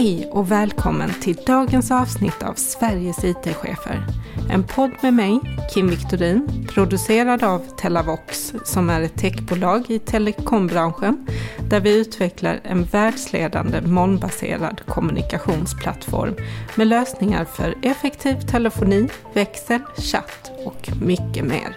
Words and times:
Hej 0.00 0.28
och 0.32 0.50
välkommen 0.50 1.10
till 1.20 1.36
dagens 1.46 1.90
avsnitt 1.90 2.42
av 2.42 2.54
Sveriges 2.54 3.24
IT-chefer. 3.24 4.06
En 4.50 4.62
podd 4.62 4.90
med 5.02 5.14
mig, 5.14 5.40
Kim 5.74 5.88
Victorin, 5.88 6.66
producerad 6.68 7.44
av 7.44 7.58
Telavox 7.76 8.54
som 8.64 8.90
är 8.90 9.00
ett 9.00 9.14
techbolag 9.14 9.90
i 9.90 9.98
telekombranschen 9.98 11.26
där 11.70 11.80
vi 11.80 12.00
utvecklar 12.00 12.60
en 12.62 12.84
världsledande 12.84 13.80
molnbaserad 13.80 14.80
kommunikationsplattform 14.86 16.34
med 16.74 16.86
lösningar 16.86 17.44
för 17.44 17.74
effektiv 17.82 18.40
telefoni, 18.40 19.08
växel, 19.34 19.80
chatt 19.96 20.50
och 20.66 20.88
mycket 21.02 21.44
mer. 21.44 21.76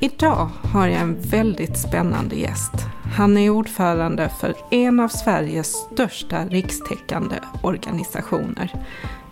Idag 0.00 0.48
har 0.62 0.86
jag 0.86 1.00
en 1.00 1.16
väldigt 1.20 1.78
spännande 1.78 2.36
gäst. 2.36 2.95
Han 3.16 3.36
är 3.36 3.50
ordförande 3.50 4.28
för 4.28 4.54
en 4.70 5.00
av 5.00 5.08
Sveriges 5.08 5.72
största 5.72 6.44
rikstäckande 6.44 7.36
organisationer. 7.62 8.70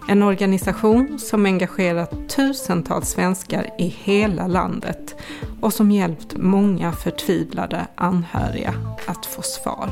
En 0.09 0.23
organisation 0.23 1.19
som 1.19 1.47
engagerat 1.47 2.29
tusentals 2.29 3.09
svenskar 3.09 3.71
i 3.79 3.87
hela 3.89 4.47
landet 4.47 5.17
och 5.61 5.73
som 5.73 5.91
hjälpt 5.91 6.37
många 6.37 6.93
förtvivlade 6.93 7.87
anhöriga 7.95 8.75
att 9.07 9.27
få 9.27 9.43
svar. 9.43 9.91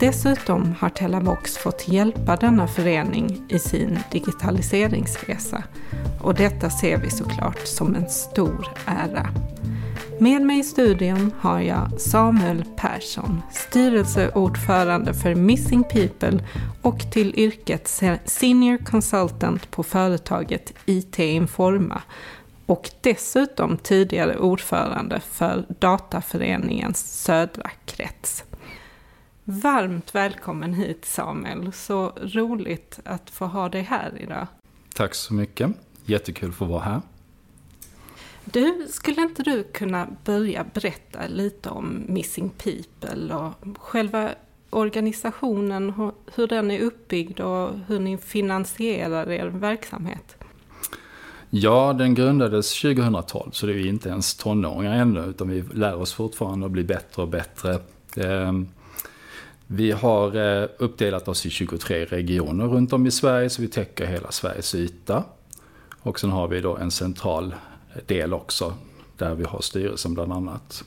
Dessutom 0.00 0.74
har 0.78 0.88
Telavox 0.88 1.56
fått 1.56 1.88
hjälpa 1.88 2.36
denna 2.36 2.68
förening 2.68 3.42
i 3.48 3.58
sin 3.58 3.98
digitaliseringsresa. 4.12 5.62
Och 6.22 6.34
detta 6.34 6.70
ser 6.70 6.98
vi 6.98 7.10
såklart 7.10 7.66
som 7.66 7.94
en 7.94 8.08
stor 8.08 8.68
ära. 8.86 9.28
Med 10.22 10.42
mig 10.42 10.58
i 10.58 10.62
studion 10.62 11.32
har 11.38 11.60
jag 11.60 12.00
Samuel 12.00 12.64
Persson, 12.76 13.42
styrelseordförande 13.52 15.14
för 15.14 15.34
Missing 15.34 15.84
People 15.84 16.44
och 16.82 16.98
till 17.12 17.38
yrket 17.38 17.88
Senior 18.24 18.84
Consultant 18.84 19.70
på 19.70 19.82
företaget 19.82 20.74
IT 20.86 21.18
Informa 21.18 22.02
och 22.66 22.90
dessutom 23.00 23.78
tidigare 23.78 24.38
ordförande 24.38 25.20
för 25.20 25.64
Dataföreningens 25.78 27.22
södra 27.22 27.70
krets. 27.84 28.44
Varmt 29.44 30.14
välkommen 30.14 30.74
hit 30.74 31.04
Samuel, 31.04 31.72
så 31.72 32.12
roligt 32.16 33.00
att 33.04 33.30
få 33.30 33.46
ha 33.46 33.68
dig 33.68 33.82
här 33.82 34.12
idag. 34.20 34.46
Tack 34.94 35.14
så 35.14 35.34
mycket, 35.34 35.70
jättekul 36.04 36.48
att 36.48 36.54
få 36.54 36.64
vara 36.64 36.82
här. 36.82 37.00
Du, 38.44 38.86
skulle 38.90 39.22
inte 39.22 39.42
du 39.42 39.62
kunna 39.62 40.08
börja 40.24 40.64
berätta 40.74 41.18
lite 41.28 41.68
om 41.68 42.02
Missing 42.08 42.50
People 42.50 43.34
och 43.34 43.78
själva 43.78 44.30
organisationen, 44.70 45.92
hur 46.34 46.46
den 46.46 46.70
är 46.70 46.80
uppbyggd 46.80 47.40
och 47.40 47.70
hur 47.86 48.00
ni 48.00 48.18
finansierar 48.18 49.30
er 49.30 49.46
verksamhet? 49.46 50.36
Ja, 51.50 51.92
den 51.92 52.14
grundades 52.14 52.80
2012, 52.80 53.50
så 53.50 53.66
det 53.66 53.72
är 53.72 53.86
inte 53.86 54.08
ens 54.08 54.34
tonåringar 54.34 54.94
ännu, 54.94 55.20
utan 55.20 55.48
vi 55.48 55.64
lär 55.74 55.94
oss 55.94 56.12
fortfarande 56.12 56.66
att 56.66 56.72
bli 56.72 56.84
bättre 56.84 57.22
och 57.22 57.28
bättre. 57.28 57.78
Ehm, 58.16 58.68
vi 59.66 59.90
har 59.90 60.36
eh, 60.36 60.68
uppdelat 60.78 61.28
oss 61.28 61.46
i 61.46 61.50
23 61.50 62.04
regioner 62.04 62.66
runt 62.66 62.92
om 62.92 63.06
i 63.06 63.10
Sverige, 63.10 63.50
så 63.50 63.62
vi 63.62 63.68
täcker 63.68 64.06
hela 64.06 64.30
Sveriges 64.30 64.74
yta. 64.74 65.24
Och 66.00 66.20
sen 66.20 66.30
har 66.30 66.48
vi 66.48 66.60
då 66.60 66.76
en 66.76 66.90
central 66.90 67.54
del 68.06 68.34
också, 68.34 68.74
där 69.16 69.34
vi 69.34 69.44
har 69.44 69.60
styrelsen 69.60 70.14
bland 70.14 70.32
annat. 70.32 70.84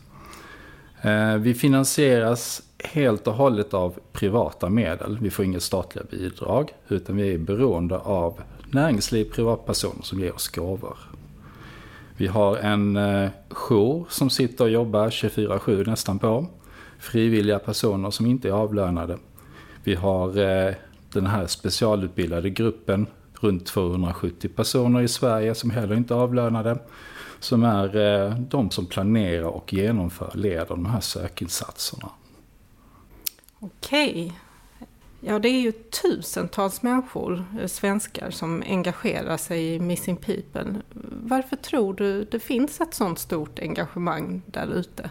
Eh, 1.02 1.36
vi 1.36 1.54
finansieras 1.54 2.62
helt 2.84 3.28
och 3.28 3.34
hållet 3.34 3.74
av 3.74 4.00
privata 4.12 4.70
medel. 4.70 5.18
Vi 5.22 5.30
får 5.30 5.46
inget 5.46 5.64
statliga 5.64 6.06
bidrag, 6.12 6.74
utan 6.88 7.18
vi 7.18 7.34
är 7.34 7.38
beroende 7.38 7.98
av 7.98 8.42
näringsliv, 8.72 9.26
privatpersoner 9.26 10.04
som 10.04 10.20
ger 10.20 10.36
oss 10.36 10.48
gåvor. 10.48 10.98
Vi 12.18 12.28
har 12.28 12.58
en 12.58 12.98
eh, 12.98 13.30
jour 13.50 14.06
som 14.10 14.30
sitter 14.30 14.64
och 14.64 14.70
jobbar 14.70 15.10
24-7 15.10 15.88
nästan 15.88 16.20
på. 16.20 16.46
Frivilliga 17.00 17.60
personer 17.60 18.12
som 18.12 18.26
inte 18.26 18.48
är 18.48 18.52
avlönade. 18.52 19.18
Vi 19.84 19.96
har 19.96 20.38
eh, 20.38 20.74
den 21.14 21.26
här 21.26 21.48
specialutbildade 21.48 22.50
gruppen 22.50 23.08
runt 23.40 23.66
270 23.66 24.50
personer 24.56 25.02
i 25.02 25.08
Sverige 25.08 25.56
som 25.56 25.70
heller 25.70 25.96
inte 25.96 26.14
är 26.14 26.18
avlönade. 26.18 26.80
Som 27.40 27.64
är 27.64 27.96
eh, 27.96 28.40
de 28.40 28.72
som 28.72 28.86
planerar 28.86 29.44
och 29.44 29.74
genomför, 29.74 30.32
leder 30.34 30.66
de 30.66 30.86
här 30.86 31.00
sökinsatserna. 31.00 32.10
Okej. 33.60 34.40
Ja, 35.20 35.40
det 35.40 35.50
är 35.50 35.62
ju 35.62 35.72
tusentals 35.72 36.82
människor, 36.82 37.46
eh, 37.60 37.68
svenskar, 37.68 38.32
som 38.32 38.64
engagerar 38.68 39.38
sig 39.38 39.74
i 39.74 39.80
Missing 39.80 40.16
People. 40.16 40.76
Varför 41.24 41.56
tror 41.56 41.94
du 41.94 42.24
det 42.26 42.40
finns 42.40 42.82
ett 42.82 42.94
sådant 42.94 43.20
stort 43.20 43.60
engagemang 43.60 44.42
där 44.46 44.74
ute? 44.74 45.10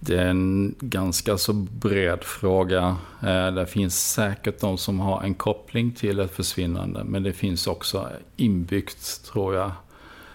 Det 0.00 0.16
är 0.16 0.26
en 0.26 0.74
ganska 0.80 1.38
så 1.38 1.52
bred 1.52 2.24
fråga. 2.24 2.96
Eh, 3.22 3.52
det 3.52 3.66
finns 3.66 4.12
säkert 4.12 4.60
de 4.60 4.78
som 4.78 5.00
har 5.00 5.22
en 5.22 5.34
koppling 5.34 5.92
till 5.92 6.20
ett 6.20 6.34
försvinnande. 6.34 7.04
Men 7.04 7.22
det 7.22 7.32
finns 7.32 7.66
också 7.66 8.08
inbyggt, 8.36 9.24
tror 9.24 9.54
jag, 9.54 9.72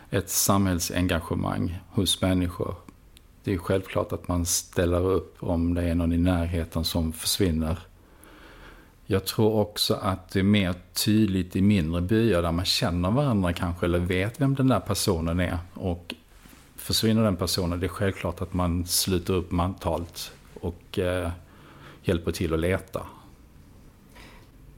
ett 0.09 0.29
samhällsengagemang 0.29 1.79
hos 1.89 2.21
människor. 2.21 2.75
Det 3.43 3.53
är 3.53 3.57
självklart 3.57 4.11
att 4.11 4.27
man 4.27 4.45
ställer 4.45 5.05
upp 5.05 5.35
om 5.39 5.73
det 5.73 5.83
är 5.83 5.95
någon 5.95 6.13
i 6.13 6.17
närheten 6.17 6.83
som 6.83 7.13
försvinner. 7.13 7.77
Jag 9.05 9.25
tror 9.25 9.53
också 9.53 9.93
att 9.93 10.29
det 10.29 10.39
är 10.39 10.43
mer 10.43 10.73
tydligt 11.05 11.55
i 11.55 11.61
mindre 11.61 12.01
byar 12.01 12.41
där 12.41 12.51
man 12.51 12.65
känner 12.65 13.11
varandra 13.11 13.53
kanske 13.53 13.85
eller 13.85 13.99
vet 13.99 14.41
vem 14.41 14.55
den 14.55 14.67
där 14.67 14.79
personen 14.79 15.39
är. 15.39 15.57
Och 15.73 16.15
försvinner 16.75 17.23
den 17.23 17.35
personen, 17.35 17.79
det 17.79 17.85
är 17.85 17.89
självklart 17.89 18.41
att 18.41 18.53
man 18.53 18.85
sluter 18.85 19.33
upp 19.33 19.51
mantalt 19.51 20.33
och 20.61 20.99
eh, 20.99 21.31
hjälper 22.03 22.31
till 22.31 22.53
att 22.53 22.59
leta. 22.59 23.01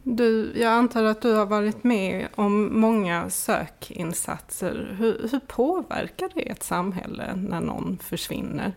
Du, 0.04 0.52
jag 0.56 0.72
antar 0.74 1.04
att 1.04 1.22
du 1.22 1.34
har 1.34 1.46
varit 1.46 1.84
med 1.84 2.28
om 2.36 2.80
många 2.80 3.30
sökinsatser. 3.30 4.96
Hur, 5.00 5.28
hur 5.32 5.40
påverkar 5.40 6.30
det 6.34 6.50
ett 6.50 6.64
samhälle 6.64 7.36
när 7.36 7.62
någon 7.62 7.98
försvinner? 8.02 8.74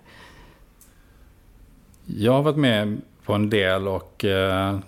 Jag 2.05 2.33
har 2.33 2.43
varit 2.43 2.57
med 2.57 3.01
på 3.29 3.35
en 3.35 3.51
del 3.51 3.89
och 3.89 4.25
eh, 4.25 4.79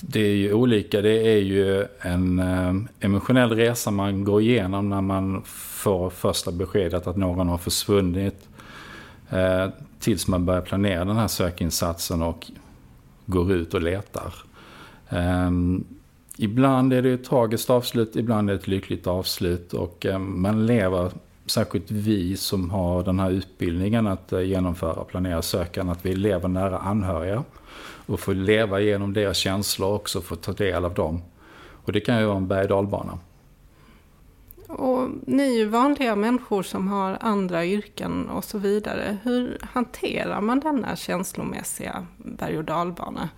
det 0.00 0.20
är 0.20 0.34
ju 0.34 0.52
olika. 0.52 1.00
Det 1.00 1.28
är 1.28 1.38
ju 1.38 1.86
en 2.00 2.38
eh, 2.38 2.74
emotionell 3.00 3.50
resa 3.50 3.90
man 3.90 4.24
går 4.24 4.40
igenom 4.40 4.88
när 4.88 5.00
man 5.00 5.42
får 5.46 6.10
första 6.10 6.52
beskedet 6.52 7.06
att 7.06 7.16
någon 7.16 7.48
har 7.48 7.58
försvunnit. 7.58 8.48
Eh, 9.30 9.68
tills 10.00 10.28
man 10.28 10.44
börjar 10.44 10.60
planera 10.60 11.04
den 11.04 11.16
här 11.16 11.28
sökinsatsen 11.28 12.22
och 12.22 12.50
går 13.26 13.52
ut 13.52 13.74
och 13.74 13.82
letar. 13.82 14.34
Eh, 15.08 15.50
ibland 16.36 16.92
är 16.92 17.02
det 17.02 17.12
ett 17.12 17.24
tragiskt 17.24 17.70
avslut, 17.70 18.16
ibland 18.16 18.50
är 18.50 18.54
det 18.54 18.60
ett 18.60 18.68
lyckligt 18.68 19.06
avslut. 19.06 19.72
Och 19.72 20.06
eh, 20.06 20.18
man 20.18 20.66
lever, 20.66 21.10
särskilt 21.46 21.90
vi 21.90 22.36
som 22.36 22.70
har 22.70 23.02
den 23.02 23.20
här 23.20 23.30
utbildningen 23.30 24.06
att 24.06 24.32
eh, 24.32 24.40
genomföra 24.40 24.92
och 24.92 25.08
planera 25.08 25.42
sökan, 25.42 25.88
att 25.88 26.06
vi 26.06 26.14
lever 26.14 26.48
nära 26.48 26.78
anhöriga. 26.78 27.44
Och 28.06 28.20
får 28.20 28.34
leva 28.34 28.80
genom 28.80 29.12
deras 29.12 29.36
känslor 29.36 29.94
också, 29.94 30.20
få 30.20 30.36
ta 30.36 30.52
del 30.52 30.84
av 30.84 30.94
dem. 30.94 31.22
Och 31.84 31.92
det 31.92 32.00
kan 32.00 32.20
ju 32.20 32.26
vara 32.26 32.36
en 32.36 32.48
berg 32.48 32.72
och 32.72 33.18
och 34.68 35.08
ni 35.26 35.42
är 35.42 35.58
ju 35.58 35.64
vanliga 35.64 36.16
människor 36.16 36.62
som 36.62 36.88
har 36.88 37.18
andra 37.20 37.66
yrken 37.66 38.28
och 38.28 38.44
så 38.44 38.58
vidare. 38.58 39.18
Hur 39.22 39.58
hanterar 39.62 40.40
man 40.40 40.60
denna 40.60 40.96
känslomässiga 40.96 42.06
berg 42.16 42.58
och 42.58 42.64
dalbana? 42.64 43.28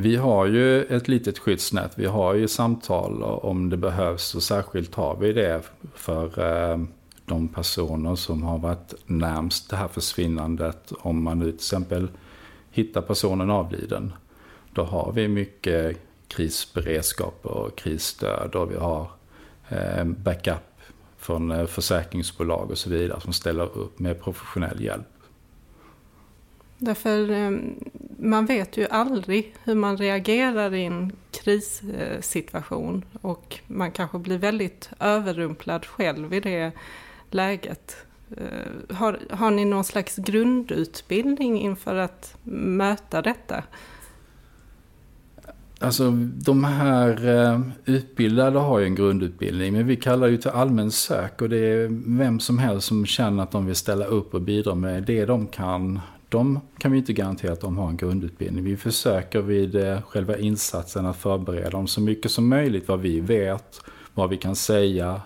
Vi 0.00 0.16
har 0.16 0.46
ju 0.46 0.84
ett 0.84 1.08
litet 1.08 1.38
skyddsnät. 1.38 1.92
Vi 1.94 2.06
har 2.06 2.34
ju 2.34 2.48
samtal 2.48 3.22
om 3.22 3.70
det 3.70 3.76
behövs 3.76 4.34
och 4.34 4.42
särskilt 4.42 4.94
har 4.94 5.16
vi 5.16 5.32
det 5.32 5.62
för 5.94 6.24
eh, 6.72 6.78
de 7.26 7.48
personer 7.48 8.14
som 8.14 8.42
har 8.42 8.58
varit 8.58 8.94
närmst 9.06 9.70
det 9.70 9.76
här 9.76 9.88
försvinnandet. 9.88 10.92
Om 10.98 11.22
man 11.22 11.38
nu 11.38 11.44
till 11.44 11.54
exempel 11.54 12.08
hittar 12.70 13.00
personen 13.00 13.50
avliden. 13.50 14.12
Då 14.72 14.82
har 14.82 15.12
vi 15.12 15.28
mycket 15.28 15.96
krisberedskap 16.28 17.46
och 17.46 17.78
krisstöd 17.78 18.54
och 18.54 18.70
vi 18.70 18.76
har 18.76 19.10
eh, 19.68 20.04
backup 20.04 20.80
från 21.18 21.50
eh, 21.50 21.66
försäkringsbolag 21.66 22.70
och 22.70 22.78
så 22.78 22.90
vidare 22.90 23.20
som 23.20 23.32
ställer 23.32 23.78
upp 23.78 23.98
med 23.98 24.22
professionell 24.22 24.80
hjälp. 24.80 25.19
Därför 26.82 27.30
ehm, 27.30 27.74
man 28.18 28.46
vet 28.46 28.76
ju 28.76 28.86
aldrig 28.90 29.54
hur 29.64 29.74
man 29.74 29.96
reagerar 29.96 30.74
i 30.74 30.84
en 30.84 31.12
krissituation 31.30 33.04
och 33.20 33.58
man 33.66 33.90
kanske 33.92 34.18
blir 34.18 34.38
väldigt 34.38 34.90
överrumplad 35.00 35.86
själv 35.86 36.34
i 36.34 36.40
det 36.40 36.72
läget. 37.30 37.96
Eh, 38.36 38.96
har, 38.96 39.18
har 39.30 39.50
ni 39.50 39.64
någon 39.64 39.84
slags 39.84 40.16
grundutbildning 40.16 41.60
inför 41.60 41.96
att 41.96 42.36
möta 42.52 43.22
detta? 43.22 43.62
Alltså 45.78 46.10
de 46.44 46.64
här 46.64 47.28
eh, 47.28 47.60
utbildade 47.84 48.58
har 48.58 48.78
ju 48.78 48.84
en 48.84 48.94
grundutbildning 48.94 49.72
men 49.72 49.86
vi 49.86 49.96
kallar 49.96 50.26
ju 50.26 50.36
till 50.36 50.50
allmän 50.50 50.90
sök 50.90 51.42
och 51.42 51.48
det 51.48 51.58
är 51.58 51.88
vem 52.18 52.40
som 52.40 52.58
helst 52.58 52.86
som 52.86 53.06
känner 53.06 53.42
att 53.42 53.50
de 53.50 53.66
vill 53.66 53.76
ställa 53.76 54.04
upp 54.04 54.34
och 54.34 54.42
bidra 54.42 54.74
med 54.74 55.02
det 55.02 55.24
de 55.24 55.46
kan. 55.46 56.00
De 56.30 56.60
kan 56.78 56.92
vi 56.92 56.98
inte 56.98 57.12
garantera 57.12 57.52
att 57.52 57.60
de 57.60 57.78
har 57.78 57.88
en 57.88 57.96
grundutbildning. 57.96 58.64
Vi 58.64 58.76
försöker 58.76 59.40
vid 59.40 59.74
eh, 59.74 60.02
själva 60.02 60.38
insatsen 60.38 61.06
att 61.06 61.16
förbereda 61.16 61.70
dem 61.70 61.86
så 61.86 62.00
mycket 62.00 62.30
som 62.30 62.48
möjligt 62.48 62.88
vad 62.88 63.00
vi 63.00 63.20
vet, 63.20 63.80
vad 64.14 64.30
vi 64.30 64.36
kan 64.36 64.56
säga. 64.56 65.22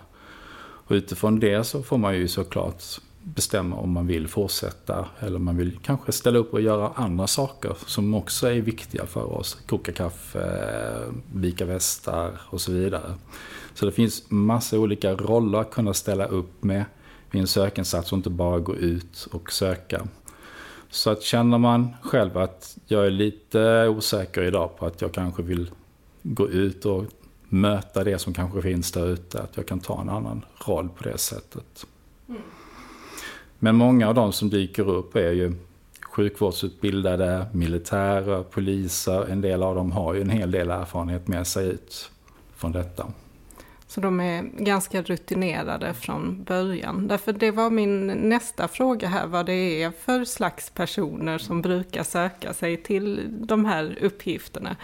Och 0.87 0.91
utifrån 0.91 1.39
det 1.39 1.63
så 1.63 1.83
får 1.83 1.97
man 1.97 2.15
ju 2.15 2.27
såklart 2.27 2.83
bestämma 3.23 3.75
om 3.75 3.91
man 3.91 4.07
vill 4.07 4.27
fortsätta 4.27 5.05
eller 5.19 5.35
om 5.35 5.43
man 5.43 5.57
vill 5.57 5.79
kanske 5.83 6.11
ställa 6.11 6.39
upp 6.39 6.53
och 6.53 6.61
göra 6.61 6.91
andra 6.95 7.27
saker 7.27 7.77
som 7.85 8.13
också 8.13 8.47
är 8.47 8.61
viktiga 8.61 9.05
för 9.05 9.37
oss. 9.37 9.57
Koka 9.67 9.91
kaffe, 9.91 10.71
vika 11.33 11.65
västar 11.65 12.41
och 12.49 12.61
så 12.61 12.71
vidare. 12.71 13.13
Så 13.73 13.85
det 13.85 13.91
finns 13.91 14.31
massa 14.31 14.79
olika 14.79 15.13
roller 15.13 15.59
att 15.59 15.71
kunna 15.71 15.93
ställa 15.93 16.25
upp 16.25 16.63
med 16.63 16.85
vid 17.31 17.41
en 17.41 17.47
sökinsats 17.47 18.11
och 18.11 18.17
inte 18.17 18.29
bara 18.29 18.59
gå 18.59 18.75
ut 18.75 19.27
och 19.31 19.51
söka. 19.51 20.07
Så 20.95 21.09
att 21.09 21.21
känner 21.21 21.57
man 21.57 21.93
själv 22.01 22.37
att 22.37 22.77
jag 22.87 23.05
är 23.05 23.11
lite 23.11 23.87
osäker 23.87 24.41
idag 24.41 24.77
på 24.77 24.85
att 24.85 25.01
jag 25.01 25.13
kanske 25.13 25.43
vill 25.43 25.71
gå 26.23 26.49
ut 26.49 26.85
och 26.85 27.05
möta 27.49 28.03
det 28.03 28.19
som 28.19 28.33
kanske 28.33 28.61
finns 28.61 28.91
där 28.91 29.07
ute, 29.07 29.41
att 29.41 29.57
jag 29.57 29.65
kan 29.65 29.79
ta 29.79 30.01
en 30.01 30.09
annan 30.09 30.45
roll 30.65 30.89
på 30.89 31.03
det 31.03 31.17
sättet. 31.17 31.85
Mm. 32.29 32.41
Men 33.59 33.75
många 33.75 34.07
av 34.07 34.15
de 34.15 34.33
som 34.33 34.49
dyker 34.49 34.89
upp 34.89 35.15
är 35.15 35.31
ju 35.31 35.55
sjukvårdsutbildade, 36.01 37.45
militärer, 37.51 38.43
poliser. 38.43 39.31
En 39.31 39.41
del 39.41 39.63
av 39.63 39.75
dem 39.75 39.91
har 39.91 40.13
ju 40.13 40.21
en 40.21 40.29
hel 40.29 40.51
del 40.51 40.69
erfarenhet 40.69 41.27
med 41.27 41.47
sig 41.47 41.67
ut 41.67 42.11
från 42.55 42.71
detta. 42.71 43.07
Så 43.95 44.01
de 44.01 44.19
är 44.19 44.43
ganska 44.43 45.01
rutinerade 45.01 45.93
från 45.93 46.43
början. 46.43 47.07
Därför 47.07 47.33
det 47.33 47.51
var 47.51 47.69
min 47.69 48.07
nästa 48.07 48.67
fråga 48.67 49.07
här, 49.07 49.27
vad 49.27 49.45
det 49.45 49.83
är 49.83 49.91
för 50.05 50.25
slags 50.25 50.69
personer 50.69 51.37
som 51.37 51.61
brukar 51.61 52.03
söka 52.03 52.53
sig 52.53 52.77
till 52.77 53.21
de 53.29 53.65
här 53.65 53.97
uppgifterna. 54.01 54.75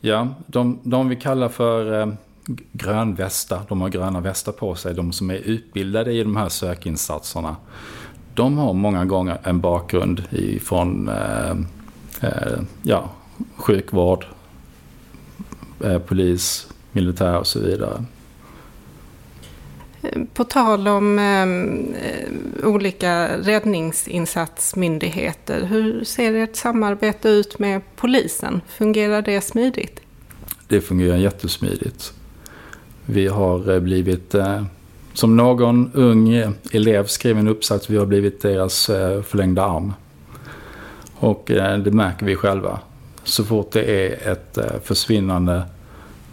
Ja, 0.00 0.28
de, 0.46 0.78
de 0.82 1.08
vi 1.08 1.16
kallar 1.16 1.48
för 1.48 2.00
eh, 2.00 2.12
grönvästar, 2.72 3.60
de 3.68 3.80
har 3.80 3.88
gröna 3.88 4.20
västar 4.20 4.52
på 4.52 4.74
sig, 4.74 4.94
de 4.94 5.12
som 5.12 5.30
är 5.30 5.38
utbildade 5.38 6.12
i 6.12 6.22
de 6.22 6.36
här 6.36 6.48
sökinsatserna. 6.48 7.56
De 8.34 8.58
har 8.58 8.72
många 8.72 9.04
gånger 9.04 9.38
en 9.42 9.60
bakgrund 9.60 10.22
från 10.62 11.08
eh, 11.08 11.50
eh, 12.20 12.60
ja, 12.82 13.10
sjukvård, 13.56 14.26
eh, 15.84 15.98
polis, 15.98 16.68
militär 16.92 17.38
och 17.38 17.46
så 17.46 17.60
vidare. 17.60 18.04
På 20.34 20.44
tal 20.44 20.88
om 20.88 21.18
ehm, 21.18 21.94
eh, 21.94 22.28
olika 22.68 23.38
räddningsinsatsmyndigheter, 23.38 25.64
hur 25.64 26.04
ser 26.04 26.34
ert 26.34 26.56
samarbete 26.56 27.28
ut 27.28 27.58
med 27.58 27.80
polisen? 27.96 28.60
Fungerar 28.68 29.22
det 29.22 29.40
smidigt? 29.40 30.00
Det 30.68 30.80
fungerar 30.80 31.16
jättesmidigt. 31.16 32.12
Vi 33.06 33.28
har 33.28 33.72
eh, 33.72 33.80
blivit, 33.80 34.34
eh, 34.34 34.62
som 35.12 35.36
någon 35.36 35.90
ung 35.94 36.44
elev 36.72 37.06
skrev 37.06 37.38
en 37.38 37.48
uppsats, 37.48 37.90
vi 37.90 37.96
har 37.96 38.06
blivit 38.06 38.42
deras 38.42 38.90
eh, 38.90 39.22
förlängda 39.22 39.64
arm. 39.64 39.92
Och 41.14 41.50
eh, 41.50 41.78
det 41.78 41.90
märker 41.90 42.26
vi 42.26 42.36
själva. 42.36 42.80
Så 43.24 43.44
fort 43.44 43.72
det 43.72 43.84
är 43.84 44.32
ett 44.32 44.58
eh, 44.58 44.80
försvinnande 44.84 45.62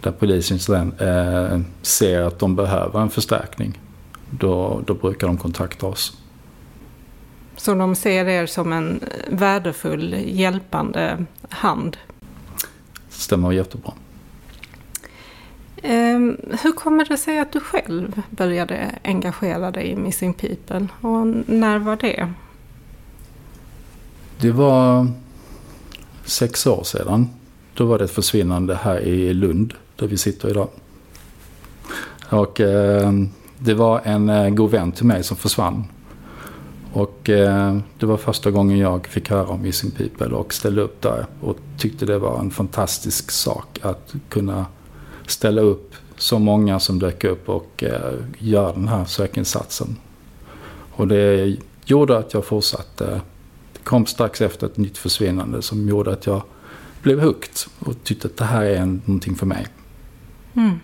där 0.00 0.10
polisen 0.10 0.58
ser 1.82 2.20
att 2.20 2.38
de 2.38 2.56
behöver 2.56 3.00
en 3.00 3.10
förstärkning, 3.10 3.78
då, 4.30 4.82
då 4.86 4.94
brukar 4.94 5.26
de 5.26 5.36
kontakta 5.36 5.86
oss. 5.86 6.18
Så 7.56 7.74
de 7.74 7.94
ser 7.94 8.28
er 8.28 8.46
som 8.46 8.72
en 8.72 9.00
värdefull 9.28 10.16
hjälpande 10.26 11.24
hand? 11.48 11.96
Stämmer 13.08 13.52
jättebra. 13.52 13.92
Um, 15.82 16.36
hur 16.62 16.72
kommer 16.72 17.04
det 17.04 17.16
sig 17.16 17.38
att 17.38 17.52
du 17.52 17.60
själv 17.60 18.22
började 18.30 18.98
engagera 19.04 19.70
dig 19.70 19.86
i 19.90 19.96
Missing 19.96 20.34
People 20.34 20.88
och 21.00 21.26
när 21.46 21.78
var 21.78 21.96
det? 21.96 22.32
Det 24.40 24.50
var 24.50 25.06
sex 26.24 26.66
år 26.66 26.84
sedan. 26.84 27.30
Då 27.74 27.86
var 27.86 27.98
det 27.98 28.04
ett 28.04 28.10
försvinnande 28.10 28.74
här 28.74 29.00
i 29.00 29.34
Lund 29.34 29.74
där 29.98 30.06
vi 30.06 30.16
sitter 30.16 30.50
idag. 30.50 30.68
Och 32.28 32.60
eh, 32.60 33.12
det 33.58 33.74
var 33.74 34.00
en 34.04 34.28
eh, 34.28 34.50
god 34.50 34.70
vän 34.70 34.92
till 34.92 35.06
mig 35.06 35.24
som 35.24 35.36
försvann. 35.36 35.84
Och 36.92 37.30
eh, 37.30 37.78
det 37.98 38.06
var 38.06 38.16
första 38.16 38.50
gången 38.50 38.78
jag 38.78 39.06
fick 39.06 39.30
höra 39.30 39.48
om 39.48 39.62
Missing 39.62 39.90
People 39.90 40.26
och 40.26 40.54
ställde 40.54 40.82
upp 40.82 41.02
där 41.02 41.26
och 41.40 41.56
tyckte 41.78 42.06
det 42.06 42.18
var 42.18 42.40
en 42.40 42.50
fantastisk 42.50 43.30
sak 43.30 43.78
att 43.82 44.14
kunna 44.28 44.66
ställa 45.26 45.60
upp 45.60 45.94
så 46.16 46.38
många 46.38 46.80
som 46.80 46.98
dök 46.98 47.24
upp 47.24 47.48
och 47.48 47.84
eh, 47.84 48.14
göra 48.38 48.72
den 48.72 48.88
här 48.88 49.04
sökinsatsen. 49.04 49.96
Och 50.90 51.08
det 51.08 51.56
gjorde 51.84 52.18
att 52.18 52.34
jag 52.34 52.44
fortsatte. 52.44 53.20
Det 53.72 53.84
kom 53.84 54.06
strax 54.06 54.40
efter 54.40 54.66
ett 54.66 54.76
nytt 54.76 54.98
försvinnande 54.98 55.62
som 55.62 55.88
gjorde 55.88 56.12
att 56.12 56.26
jag 56.26 56.42
blev 57.02 57.20
hooked 57.20 57.54
och 57.78 57.94
tyckte 58.04 58.28
att 58.28 58.36
det 58.36 58.44
här 58.44 58.64
är 58.64 58.86
någonting 58.86 59.34
för 59.34 59.46
mig. 59.46 59.66
Mm. 60.58 60.80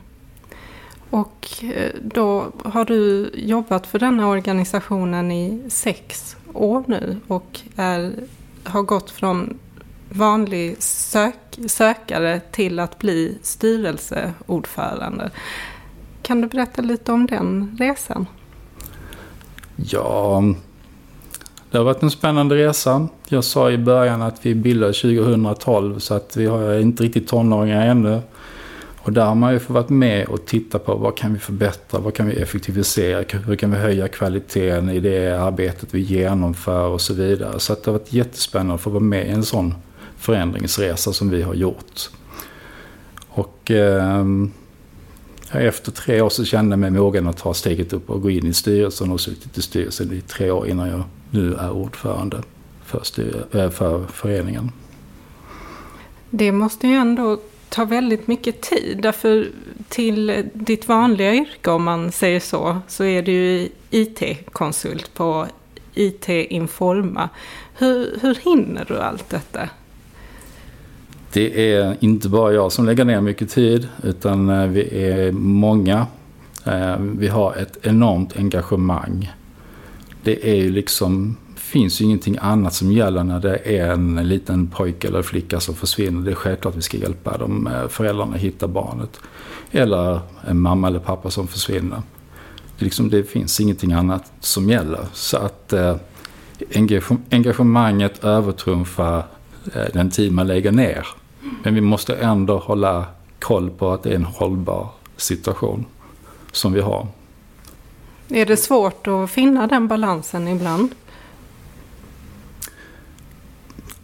Och 1.11 1.49
eh, 1.63 1.91
då 2.03 2.47
har 2.65 2.85
du 2.85 3.31
jobbat 3.35 3.87
för 3.87 3.99
denna 3.99 4.29
organisationen 4.29 5.33
i 5.33 5.63
sex 5.69 6.37
år 6.53 6.85
nu 6.87 7.17
och 7.27 7.61
är, 7.77 8.13
har 8.65 8.83
gått 8.83 9.11
från 9.11 9.59
vanlig 10.09 10.83
sök, 10.83 11.59
sökare 11.67 12.41
till 12.41 12.79
att 12.79 12.99
bli 12.99 13.39
styrelseordförande. 13.43 15.31
Kan 16.23 16.41
du 16.41 16.49
berätta 16.49 16.83
lite 16.83 17.13
om 17.13 17.27
den 17.27 17.77
resan? 17.81 18.27
Ja, 19.77 20.43
det 21.71 21.79
har 21.79 21.85
varit 21.85 22.03
en 22.03 22.11
spännande 22.11 22.57
resa. 22.57 23.09
Jag 23.29 23.45
sa 23.45 23.71
i 23.71 23.79
början 23.79 24.23
att 24.23 24.47
vi 24.47 24.55
bildade 24.55 24.93
2012 24.93 25.99
så 25.99 26.15
att 26.15 26.37
vi 26.37 26.47
har 26.47 26.81
inte 26.81 27.03
riktigt 27.03 27.29
tonåringar 27.29 27.87
ännu. 27.87 28.21
Och 29.05 29.13
där 29.13 29.25
har 29.25 29.35
man 29.35 29.53
ju 29.53 29.59
fått 29.59 29.71
vara 29.71 29.89
med 29.89 30.27
och 30.27 30.47
titta 30.47 30.79
på 30.79 30.95
vad 30.95 31.17
kan 31.17 31.33
vi 31.33 31.39
förbättra, 31.39 32.01
vad 32.01 32.15
kan 32.15 32.27
vi 32.27 32.35
effektivisera, 32.35 33.25
hur 33.47 33.57
kan 33.57 33.71
vi 33.71 33.77
höja 33.77 34.09
kvaliteten 34.09 34.91
i 34.91 35.01
det 35.01 35.41
arbetet 35.41 35.95
vi 35.95 36.01
genomför 36.01 36.89
och 36.89 37.01
så 37.01 37.15
vidare. 37.15 37.61
Så 37.61 37.73
att 37.73 37.85
det 37.85 37.91
har 37.91 37.99
varit 37.99 38.13
jättespännande 38.13 38.75
att 38.75 38.81
få 38.81 38.91
vara 38.91 39.03
med 39.03 39.27
i 39.27 39.31
en 39.31 39.45
sån 39.45 39.75
förändringsresa 40.17 41.13
som 41.13 41.31
vi 41.31 41.43
har 41.43 41.55
gjort. 41.55 42.11
Och 43.29 43.71
eh, 43.71 44.27
efter 45.53 45.93
tre 45.93 46.21
år 46.21 46.29
så 46.29 46.45
kände 46.45 46.73
jag 46.73 46.79
mig 46.79 46.91
mogen 46.91 47.29
att 47.29 47.37
ta 47.37 47.55
steget 47.55 47.93
upp 47.93 48.11
och 48.11 48.23
gå 48.23 48.31
in 48.31 48.47
i 48.47 48.55
styrelsen 48.55 49.11
och 49.11 49.21
suttit 49.21 49.59
i 49.59 49.63
styrelsen 49.63 50.13
i 50.13 50.21
tre 50.21 50.51
år 50.51 50.69
innan 50.69 50.89
jag 50.89 51.03
nu 51.31 51.55
är 51.55 51.71
ordförande 51.71 52.43
för, 52.85 53.01
styr, 53.03 53.45
eh, 53.53 53.71
för 53.71 54.07
föreningen. 54.07 54.71
Det 56.31 56.53
måste 56.53 56.89
ju 56.89 56.95
ändå 56.95 57.39
tar 57.75 57.87
väldigt 57.87 58.27
mycket 58.27 58.61
tid. 58.61 58.99
Därför 59.03 59.49
till 59.89 60.45
ditt 60.53 60.89
vanliga 60.89 61.35
yrke, 61.35 61.71
om 61.71 61.85
man 61.85 62.13
säger 62.13 62.41
så, 62.41 62.79
så 62.89 63.05
är 63.05 63.23
du 63.23 63.33
ju 63.33 63.69
IT-konsult 63.91 65.15
på 65.15 65.47
IT 65.95 66.29
Informa. 66.29 67.29
Hur, 67.79 68.19
hur 68.23 68.35
hinner 68.35 68.85
du 68.89 68.99
allt 68.99 69.31
detta? 69.31 69.69
Det 71.33 71.75
är 71.75 71.97
inte 72.01 72.29
bara 72.29 72.53
jag 72.53 72.73
som 72.73 72.87
lägger 72.87 73.05
ner 73.05 73.21
mycket 73.21 73.51
tid 73.51 73.89
utan 74.03 74.49
eh, 74.49 74.67
vi 74.67 75.11
är 75.11 75.33
många. 75.33 76.07
Eh, 76.67 76.97
vi 76.99 77.29
har 77.29 77.55
ett 77.57 77.87
enormt 77.87 78.37
engagemang. 78.37 79.33
Det 80.23 80.51
är 80.51 80.55
ju 80.55 80.71
liksom, 80.71 81.37
finns 81.75 82.01
ju 82.01 82.05
ingenting 82.05 82.39
annat 82.41 82.75
som 82.75 82.93
gäller 82.93 83.25
när 83.25 83.41
det 83.41 83.79
är 83.79 83.91
en 83.93 84.29
liten 84.29 84.67
pojke 84.67 85.09
eller 85.09 85.23
flicka 85.23 85.61
som 85.61 85.75
försvinner. 85.75 86.25
Det 86.25 86.31
är 86.31 86.35
självklart 86.35 86.73
att 86.73 86.79
vi 86.79 86.83
ska 86.83 86.97
hjälpa 86.97 87.39
dem, 87.39 87.67
eh, 87.67 87.89
föräldrarna 87.89 88.37
hitta 88.37 88.69
barnet. 88.69 89.21
Eller 89.71 90.21
en 90.47 90.61
mamma 90.61 90.89
eller 90.89 90.99
pappa 90.99 91.31
som 91.31 91.47
försvinner. 91.47 92.03
Det, 92.79 92.85
liksom, 92.85 93.11
det 93.11 93.23
finns 93.23 93.61
ingenting 93.61 93.93
annat 93.93 94.33
som 94.41 94.71
gäller. 94.71 95.07
Så 95.13 95.37
att 95.37 95.73
eh, 95.73 95.97
engagemanget 97.31 98.25
övertrumfar 98.25 99.25
eh, 99.75 99.85
den 99.93 100.11
tid 100.11 100.33
man 100.33 100.47
lägger 100.47 100.73
ner. 100.73 101.07
Men 101.63 101.75
vi 101.75 101.81
måste 101.81 102.15
ändå 102.15 102.59
hålla 102.59 103.05
koll 103.39 103.71
på 103.71 103.91
att 103.91 104.03
det 104.03 104.11
är 104.11 104.15
en 104.15 104.25
hållbar 104.25 104.89
situation 105.17 105.85
som 106.53 106.73
vi 106.73 106.81
har. 106.81 107.07
Är 108.29 108.47
det 108.47 108.57
svårt 108.57 109.07
att 109.07 109.31
finna 109.31 109.67
den 109.67 109.89
balansen 109.89 110.49
ibland? 110.49 110.95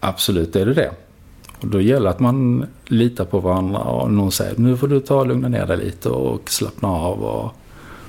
Absolut 0.01 0.57
är 0.57 0.67
det 0.67 0.75
det. 0.75 0.91
Och 1.61 1.69
då 1.69 1.81
gäller 1.81 2.05
det 2.05 2.11
att 2.11 2.21
man 2.21 2.67
litar 2.85 3.25
på 3.25 3.41
varandra 3.41 3.79
och 3.79 4.11
någon 4.11 4.33
säger 4.33 4.55
nu 4.57 4.77
får 4.77 4.89
du 4.89 5.01
ta 5.01 5.21
och 5.21 5.27
lugna 5.27 5.49
ner 5.49 5.67
dig 5.67 5.77
lite 5.77 6.09
och 6.09 6.51
slappna 6.51 6.89
av 6.89 7.23
och, 7.23 7.53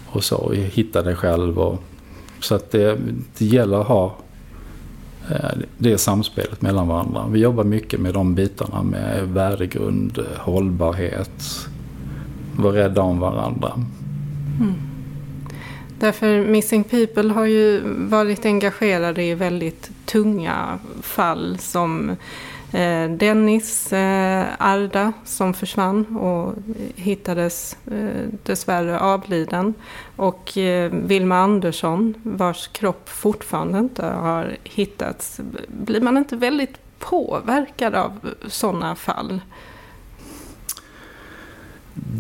och 0.08 0.24
så. 0.24 0.36
Och 0.36 0.56
hitta 0.56 1.02
dig 1.02 1.16
själv. 1.16 1.60
Och, 1.60 1.84
så 2.40 2.56
att 2.56 2.72
det, 2.72 2.98
det 3.38 3.46
gäller 3.46 3.82
att 3.82 3.88
ha 3.88 4.16
eh, 5.30 5.50
det 5.78 5.98
samspelet 5.98 6.62
mellan 6.62 6.88
varandra. 6.88 7.26
Vi 7.30 7.40
jobbar 7.40 7.64
mycket 7.64 8.00
med 8.00 8.14
de 8.14 8.36
bitarna 8.36 8.84
med 8.84 9.28
värdegrund, 9.28 10.20
hållbarhet, 10.38 11.68
vara 12.56 12.76
rädda 12.76 13.02
om 13.02 13.20
varandra. 13.20 13.72
Mm. 14.60 14.74
Därför 16.00 16.46
Missing 16.46 16.84
People 16.84 17.34
har 17.34 17.46
ju 17.46 17.82
varit 17.98 18.46
engagerade 18.46 19.24
i 19.24 19.36
väldigt 19.36 19.92
tunga 20.12 20.80
fall 21.02 21.58
som 21.58 22.10
eh, 22.72 23.12
Dennis 23.12 23.94
eh, 23.94 24.46
Arda 24.60 25.14
som 25.26 25.54
försvann 25.54 26.18
och 26.18 26.54
hittades 26.96 27.78
eh, 27.92 28.28
dessvärre 28.44 29.00
avliden. 29.00 29.74
Och 30.16 30.52
Vilma 30.92 31.38
Andersson 31.38 32.14
vars 32.24 32.68
kropp 32.68 33.10
fortfarande 33.10 33.80
inte 33.80 34.06
har 34.06 34.58
hittats. 34.64 35.40
Blir 35.68 36.02
man 36.02 36.18
inte 36.18 36.36
väldigt 36.36 36.80
påverkad 37.00 37.96
av 37.96 38.12
sådana 38.48 38.96
fall? 38.96 39.42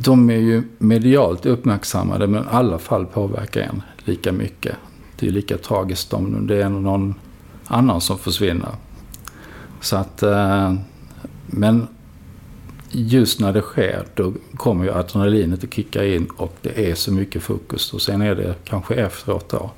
de 0.04 0.30
är 0.30 0.38
ju 0.38 0.64
medialt 0.78 1.46
uppmärksammade 1.46 2.28
men 2.28 2.48
alla 2.48 2.80
fall 2.80 3.06
påverkar 3.06 3.62
en 3.62 3.82
lika 3.98 4.32
mycket. 4.32 4.76
Det 5.16 5.28
är 5.28 5.32
lika 5.32 5.58
tragiskt 5.58 6.14
om 6.14 6.48
det 6.48 6.64
är 6.64 6.70
någon 6.70 7.16
annan 7.72 8.01
som 8.01 8.18
försvinner. 8.18 8.75
Så 9.82 9.96
att, 9.96 10.24
eh, 10.24 10.74
men 11.48 11.88
just 12.92 13.40
när 13.40 13.54
det 13.54 13.62
sker 13.62 14.06
då 14.16 14.34
kommer 14.56 14.84
ju 14.84 14.92
adrenalinet 14.92 15.63
att 15.63 15.74
kicka 15.74 16.06
in 16.06 16.25
och 16.38 16.56
det 16.62 16.92
är 16.92 16.96
så 16.96 17.13
mycket 17.13 17.44
fokus 17.44 17.94
och 17.94 18.01
sen 18.01 18.22
är 18.22 18.36
det 18.36 18.56
kanske 18.63 18.96
efteråt 18.96 19.50
då. 19.50 19.72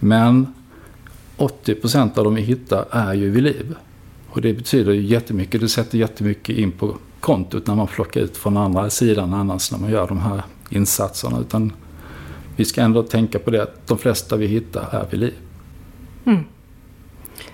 Men 0.00 0.54
80% 1.36 2.18
av 2.18 2.24
de 2.24 2.34
vi 2.34 2.42
hittar 2.42 2.84
är 2.90 3.14
ju 3.14 3.30
vid 3.30 3.42
liv. 3.42 3.74
Och 4.30 4.40
det 4.40 4.52
betyder 4.52 4.92
ju 4.92 5.02
jättemycket. 5.02 5.60
Det 5.60 5.68
sätter 5.68 5.98
jättemycket 5.98 6.56
in 6.56 6.72
på 6.72 6.96
kontot 7.20 7.66
när 7.66 7.74
man 7.74 7.86
plockar 7.86 8.20
ut 8.20 8.36
från 8.36 8.56
andra 8.56 8.90
sidan 8.90 9.34
annars 9.34 9.72
när 9.72 9.78
man 9.78 9.90
gör 9.90 10.08
de 10.08 10.20
här 10.20 10.42
insatserna. 10.70 11.40
Utan 11.40 11.72
vi 12.56 12.64
ska 12.64 12.82
ändå 12.82 13.02
tänka 13.02 13.38
på 13.38 13.50
det 13.50 13.62
att 13.62 13.86
de 13.86 13.98
flesta 13.98 14.36
vi 14.36 14.46
hittar 14.46 14.88
är 14.92 15.06
vid 15.10 15.20
liv. 15.20 15.34
Mm. 16.24 16.44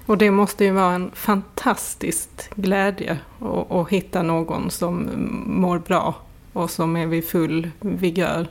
Och 0.07 0.19
det 0.19 0.31
måste 0.31 0.65
ju 0.65 0.71
vara 0.71 0.95
en 0.95 1.11
fantastisk 1.15 2.29
glädje 2.55 3.19
att, 3.41 3.73
att 3.73 3.89
hitta 3.89 4.23
någon 4.23 4.71
som 4.71 5.11
mår 5.47 5.79
bra 5.79 6.15
och 6.53 6.71
som 6.71 6.97
är 6.97 7.07
vid 7.07 7.29
full 7.29 7.71
vigör. 7.81 8.47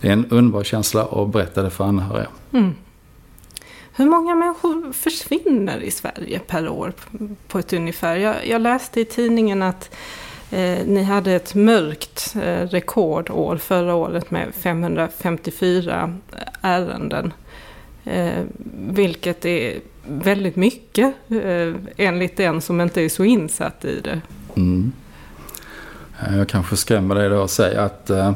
Det 0.00 0.08
är 0.08 0.12
en 0.12 0.26
underbar 0.26 0.64
känsla 0.64 1.04
att 1.04 1.28
berätta 1.28 1.62
det 1.62 1.70
för 1.70 1.84
anhöriga. 1.84 2.28
Mm. 2.52 2.74
Hur 3.96 4.06
många 4.06 4.34
människor 4.34 4.92
försvinner 4.92 5.80
i 5.80 5.90
Sverige 5.90 6.38
per 6.38 6.68
år 6.68 6.92
på 7.48 7.58
ett 7.58 7.72
ungefär? 7.72 8.16
Jag, 8.16 8.46
jag 8.46 8.60
läste 8.60 9.00
i 9.00 9.04
tidningen 9.04 9.62
att 9.62 9.94
eh, 10.50 10.86
ni 10.86 11.02
hade 11.02 11.32
ett 11.32 11.54
mörkt 11.54 12.36
eh, 12.42 12.66
rekordår 12.66 13.56
förra 13.56 13.94
året 13.94 14.30
med 14.30 14.54
554 14.54 16.14
ärenden. 16.62 17.32
Eh, 18.04 18.44
vilket 18.88 19.44
är 19.44 19.80
väldigt 20.08 20.56
mycket 20.56 21.14
eh, 21.28 21.74
enligt 21.96 22.36
den 22.36 22.60
som 22.60 22.80
inte 22.80 23.02
är 23.02 23.08
så 23.08 23.24
insatt 23.24 23.84
i 23.84 24.00
det. 24.00 24.20
Mm. 24.56 24.92
Eh, 26.20 26.38
jag 26.38 26.48
kanske 26.48 26.76
skrämmer 26.76 27.14
dig 27.14 27.28
då 27.28 27.42
att 27.42 27.50
säga 27.50 27.82
att 27.82 28.10
eh, 28.10 28.32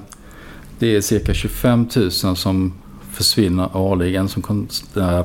det 0.78 0.96
är 0.96 1.00
cirka 1.00 1.34
25 1.34 1.88
000 1.96 2.10
som 2.10 2.74
försvinner 3.12 3.76
årligen 3.76 4.28
som 4.28 4.68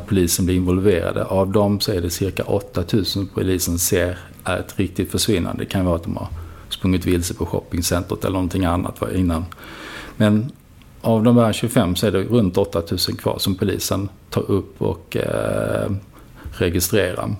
polisen 0.07 0.45
blir 0.45 0.55
involverade. 0.55 1.25
Av 1.25 1.51
dem 1.51 1.79
så 1.79 1.91
är 1.91 2.01
det 2.01 2.09
cirka 2.09 2.43
8000 2.43 3.29
polisen 3.33 3.79
ser 3.79 4.17
är 4.43 4.59
ett 4.59 4.79
riktigt 4.79 5.11
försvinnande. 5.11 5.63
Det 5.63 5.69
kan 5.69 5.85
vara 5.85 5.95
att 5.95 6.03
de 6.03 6.17
har 6.17 6.27
sprungit 6.69 7.05
vilse 7.05 7.33
på 7.33 7.45
shoppingcentret 7.45 8.23
eller 8.23 8.33
någonting 8.33 8.65
annat 8.65 9.01
innan. 9.15 9.45
Men 10.17 10.51
av 11.01 11.23
de 11.23 11.37
här 11.37 11.53
25 11.53 11.95
så 11.95 12.07
är 12.07 12.11
det 12.11 12.23
runt 12.23 12.57
8000 12.57 13.15
kvar 13.15 13.37
som 13.39 13.55
polisen 13.55 14.09
tar 14.29 14.51
upp 14.51 14.81
och 14.81 15.17
eh, 15.17 15.91
registrerar. 16.51 17.35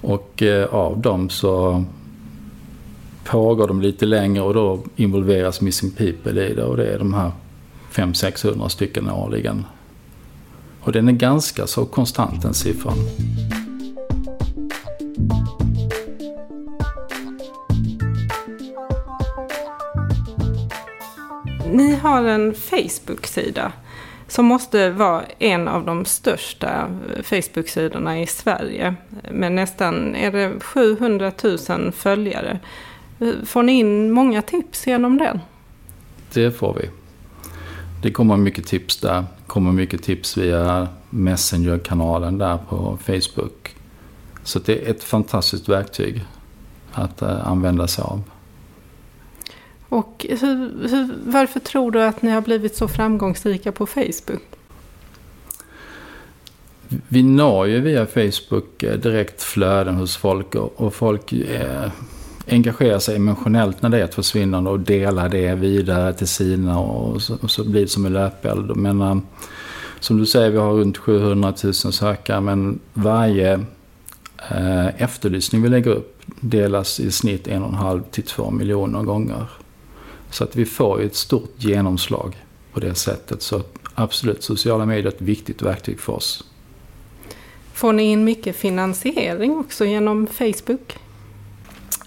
Och 0.00 0.42
eh, 0.42 0.74
av 0.74 1.00
dem 1.00 1.30
så 1.30 1.84
pågår 3.24 3.68
de 3.68 3.80
lite 3.80 4.06
längre 4.06 4.42
och 4.42 4.54
då 4.54 4.80
involveras 4.96 5.60
Missing 5.60 5.90
People 5.90 6.46
i 6.46 6.54
det 6.54 6.64
och 6.64 6.76
det 6.76 6.86
är 6.86 6.98
de 6.98 7.14
här 7.14 7.32
500-600 7.92 8.68
stycken 8.68 9.10
årligen. 9.10 9.64
Och 10.80 10.92
den 10.92 11.08
är 11.08 11.12
ganska 11.12 11.66
så 11.66 11.84
konstant 11.84 12.42
den 12.42 12.54
siffran. 12.54 12.98
Ni 21.72 21.94
har 21.94 22.22
en 22.22 22.54
Facebook-sida 22.54 23.72
som 24.28 24.46
måste 24.46 24.90
vara 24.90 25.22
en 25.38 25.68
av 25.68 25.86
de 25.86 26.04
största 26.04 26.88
Facebook-sidorna 27.22 28.20
i 28.20 28.26
Sverige. 28.26 28.94
Med 29.30 29.52
nästan 29.52 30.14
är 30.14 30.32
det 30.32 30.60
700 30.60 31.32
000 31.68 31.92
följare. 31.92 32.58
Får 33.44 33.62
ni 33.62 33.72
in 33.72 34.10
många 34.10 34.42
tips 34.42 34.86
genom 34.86 35.18
den? 35.18 35.40
Det 36.32 36.50
får 36.50 36.74
vi. 36.74 36.90
Det 38.02 38.10
kommer 38.10 38.36
mycket 38.36 38.66
tips 38.66 38.96
där. 39.00 39.20
Det 39.20 39.26
kommer 39.46 39.72
mycket 39.72 40.02
tips 40.02 40.36
via 40.36 40.88
Messenger-kanalen 41.10 42.38
där 42.38 42.58
på 42.68 42.98
Facebook. 43.04 43.76
Så 44.42 44.58
det 44.58 44.86
är 44.86 44.90
ett 44.90 45.04
fantastiskt 45.04 45.68
verktyg 45.68 46.24
att 46.92 47.22
eh, 47.22 47.48
använda 47.48 47.88
sig 47.88 48.04
av. 48.04 48.22
Och 49.92 50.26
hur, 50.28 50.88
hur, 50.88 51.08
varför 51.26 51.60
tror 51.60 51.90
du 51.90 52.02
att 52.02 52.22
ni 52.22 52.30
har 52.30 52.40
blivit 52.40 52.76
så 52.76 52.88
framgångsrika 52.88 53.72
på 53.72 53.86
Facebook? 53.86 54.42
Vi 57.08 57.22
når 57.22 57.66
ju 57.66 57.80
via 57.80 58.06
Facebook 58.06 58.82
eh, 58.82 58.98
direkt 58.98 59.42
flöden 59.42 59.94
hos 59.94 60.16
folk 60.16 60.54
och 60.54 60.94
folk 60.94 61.32
eh, 61.32 61.90
sig 63.00 63.16
emotionellt 63.16 63.82
när 63.82 63.88
det 63.88 64.00
är 64.00 64.04
ett 64.04 64.14
försvinnande 64.14 64.70
och 64.70 64.80
delar 64.80 65.28
det 65.28 65.54
vidare 65.54 66.12
till 66.12 66.28
sina 66.28 66.78
och 66.78 67.22
så, 67.22 67.36
och 67.40 67.50
så 67.50 67.64
blir 67.64 67.80
det 67.80 67.88
som 67.88 68.06
en 68.06 68.12
löpeld. 68.12 68.76
Men 68.76 69.00
eh, 69.00 69.16
som 70.00 70.18
du 70.18 70.26
säger, 70.26 70.50
vi 70.50 70.58
har 70.58 70.72
runt 70.72 70.98
700 70.98 71.54
000 71.64 71.74
sökare 71.74 72.40
men 72.40 72.78
varje 72.92 73.52
eh, 74.50 75.02
efterlysning 75.02 75.62
vi 75.62 75.68
lägger 75.68 75.90
upp 75.90 76.22
delas 76.40 77.00
i 77.00 77.10
snitt 77.10 77.48
en 77.48 77.62
och 77.62 77.68
en 77.68 77.74
halv 77.74 78.02
till 78.10 78.24
två 78.24 78.50
miljoner 78.50 79.02
gånger. 79.02 79.46
Så 80.32 80.44
att 80.44 80.56
vi 80.56 80.64
får 80.64 81.02
ett 81.02 81.14
stort 81.14 81.54
genomslag 81.56 82.36
på 82.72 82.80
det 82.80 82.94
sättet. 82.94 83.42
Så 83.42 83.62
absolut, 83.94 84.42
sociala 84.42 84.86
medier 84.86 85.06
är 85.06 85.08
ett 85.08 85.20
viktigt 85.20 85.62
verktyg 85.62 86.00
för 86.00 86.12
oss. 86.12 86.44
Får 87.72 87.92
ni 87.92 88.02
in 88.02 88.24
mycket 88.24 88.56
finansiering 88.56 89.56
också 89.56 89.84
genom 89.84 90.26
Facebook? 90.26 90.98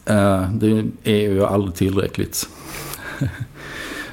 Eh, 0.05 0.49
det 0.51 0.83
är 1.03 1.21
ju 1.21 1.45
aldrig 1.45 1.75
tillräckligt. 1.75 2.49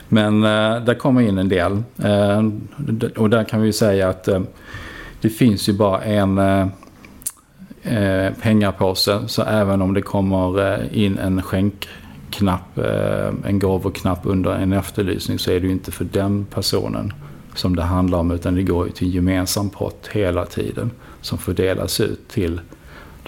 Men 0.08 0.44
uh, 0.44 0.84
där 0.84 0.94
kommer 0.94 1.20
in 1.20 1.38
en 1.38 1.48
del. 1.48 1.72
Uh, 2.04 2.50
och 3.16 3.30
där 3.30 3.44
kan 3.44 3.62
vi 3.62 3.72
säga 3.72 4.08
att 4.08 4.28
det 5.20 5.30
finns 5.30 5.68
ju 5.68 5.72
bara 5.72 6.02
en 6.02 6.40
pengapåse. 8.42 9.20
Så 9.26 9.42
även 9.42 9.82
om 9.82 9.94
det 9.94 10.02
kommer 10.02 10.94
in 10.94 11.18
en 11.18 11.42
skänkknapp, 12.32 12.78
en 13.44 13.58
gåvoknapp 13.58 14.20
under 14.22 14.50
en 14.50 14.72
efterlysning 14.72 15.38
så 15.38 15.50
är 15.50 15.60
det 15.60 15.66
ju 15.66 15.72
inte 15.72 15.92
för 15.92 16.04
den 16.04 16.44
personen 16.44 17.12
som 17.54 17.76
det 17.76 17.82
handlar 17.82 18.18
om. 18.18 18.30
Utan 18.30 18.54
det 18.54 18.62
går 18.62 18.86
ju 18.86 18.92
till 18.92 19.06
en 19.06 19.12
gemensam 19.12 19.70
pott 19.70 20.08
hela 20.12 20.46
tiden. 20.46 20.90
Som 21.20 21.38
fördelas 21.38 22.00
ut 22.00 22.28
till 22.28 22.60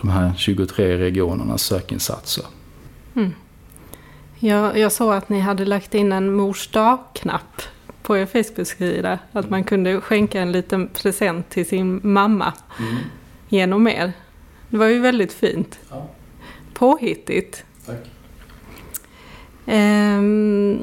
de 0.00 0.08
här 0.08 0.32
23 0.37 0.99
regionernas 0.99 1.62
sökinsatser. 1.62 2.44
Mm. 3.16 3.32
Jag, 4.38 4.78
jag 4.78 4.92
såg 4.92 5.12
att 5.12 5.28
ni 5.28 5.40
hade 5.40 5.64
lagt 5.64 5.94
in 5.94 6.12
en 6.12 6.34
mors 6.34 6.68
dag-knapp 6.68 7.62
på 8.02 8.16
er 8.16 8.26
Facebook-sida. 8.26 9.18
Att 9.32 9.50
man 9.50 9.64
kunde 9.64 10.00
skänka 10.00 10.40
en 10.40 10.52
liten 10.52 10.88
present 10.88 11.50
till 11.50 11.68
sin 11.68 12.00
mamma 12.02 12.52
mm. 12.78 12.96
genom 13.49 13.88
er. 13.88 14.12
Det 14.68 14.76
var 14.76 14.87
ju 14.87 15.00
väldigt 15.00 15.32
fint. 15.32 15.78
Ja. 15.90 16.08
Påhittigt. 16.75 17.64
Tack. 17.87 18.11
Um, 19.66 20.83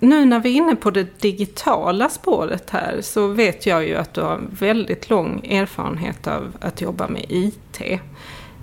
nu 0.00 0.24
när 0.24 0.40
vi 0.40 0.50
är 0.50 0.56
inne 0.56 0.76
på 0.76 0.90
det 0.90 1.20
digitala 1.20 2.08
spåret 2.08 2.70
här 2.70 2.98
så 3.00 3.26
vet 3.26 3.66
jag 3.66 3.88
ju 3.88 3.96
att 3.96 4.14
du 4.14 4.20
har 4.20 4.40
väldigt 4.58 5.10
lång 5.10 5.46
erfarenhet 5.46 6.26
av 6.26 6.56
att 6.60 6.80
jobba 6.80 7.08
med 7.08 7.24
IT. 7.28 7.80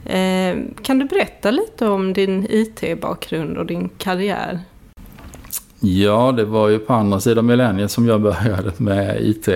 Eh, 0.05 0.57
kan 0.81 0.99
du 0.99 1.05
berätta 1.05 1.51
lite 1.51 1.87
om 1.87 2.13
din 2.13 2.47
IT-bakgrund 2.49 3.57
och 3.57 3.65
din 3.65 3.89
karriär? 3.97 4.59
Ja, 5.79 6.31
det 6.31 6.45
var 6.45 6.69
ju 6.69 6.79
på 6.79 6.93
andra 6.93 7.19
sidan 7.19 7.45
millenniet 7.45 7.91
som 7.91 8.07
jag 8.07 8.21
började 8.21 8.71
med 8.77 9.21
IT. 9.21 9.49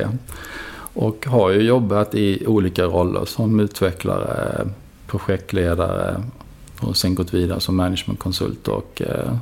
Och 0.94 1.26
har 1.26 1.52
ju 1.52 1.62
jobbat 1.62 2.16
i 2.16 2.46
olika 2.48 2.84
roller 2.84 3.26
som 3.26 3.60
utvecklare, 3.60 4.68
projektledare 5.08 6.24
och 6.82 6.98
sen 6.98 7.16
gått 7.16 7.34
vidare 7.34 7.60
som 7.60 7.76
managementkonsult 7.76 8.68
och 8.68 9.02
eh, 9.02 9.38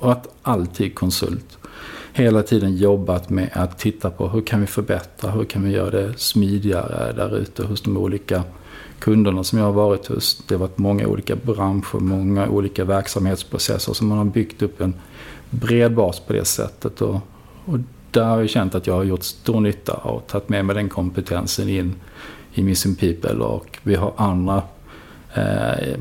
och 0.00 0.12
att 0.12 0.28
alltid 0.42 0.94
konsult. 0.94 1.58
Hela 2.12 2.42
tiden 2.42 2.76
jobbat 2.76 3.30
med 3.30 3.50
att 3.52 3.78
titta 3.78 4.10
på 4.10 4.28
hur 4.28 4.40
kan 4.40 4.60
vi 4.60 4.66
förbättra, 4.66 5.30
hur 5.30 5.44
kan 5.44 5.64
vi 5.64 5.70
göra 5.70 5.90
det 5.90 6.18
smidigare 6.18 7.12
där 7.12 7.36
ute 7.36 7.64
hos 7.64 7.82
de 7.82 7.96
olika 7.96 8.42
kunderna 8.98 9.44
som 9.44 9.58
jag 9.58 9.66
har 9.66 9.72
varit 9.72 10.06
hos. 10.06 10.42
Det 10.48 10.54
har 10.54 10.60
varit 10.60 10.78
många 10.78 11.06
olika 11.06 11.36
branscher, 11.36 11.98
många 11.98 12.48
olika 12.48 12.84
verksamhetsprocesser 12.84 13.92
som 13.92 14.08
man 14.08 14.18
har 14.18 14.24
byggt 14.24 14.62
upp 14.62 14.80
en 14.80 14.94
bred 15.50 15.94
bas 15.94 16.20
på 16.20 16.32
det 16.32 16.44
sättet. 16.44 17.00
Och, 17.00 17.20
och 17.64 17.78
där 18.10 18.24
har 18.24 18.40
jag 18.40 18.50
känt 18.50 18.74
att 18.74 18.86
jag 18.86 18.94
har 18.94 19.04
gjort 19.04 19.22
stor 19.22 19.60
nytta 19.60 19.92
och 19.92 20.26
tagit 20.26 20.48
med 20.48 20.64
mig 20.64 20.74
den 20.74 20.88
kompetensen 20.88 21.68
in 21.68 21.94
i 22.54 22.62
Missing 22.62 22.94
People 22.94 23.44
och 23.44 23.78
vi 23.82 23.94
har 23.94 24.12
andra 24.16 24.62
eh, 25.34 25.98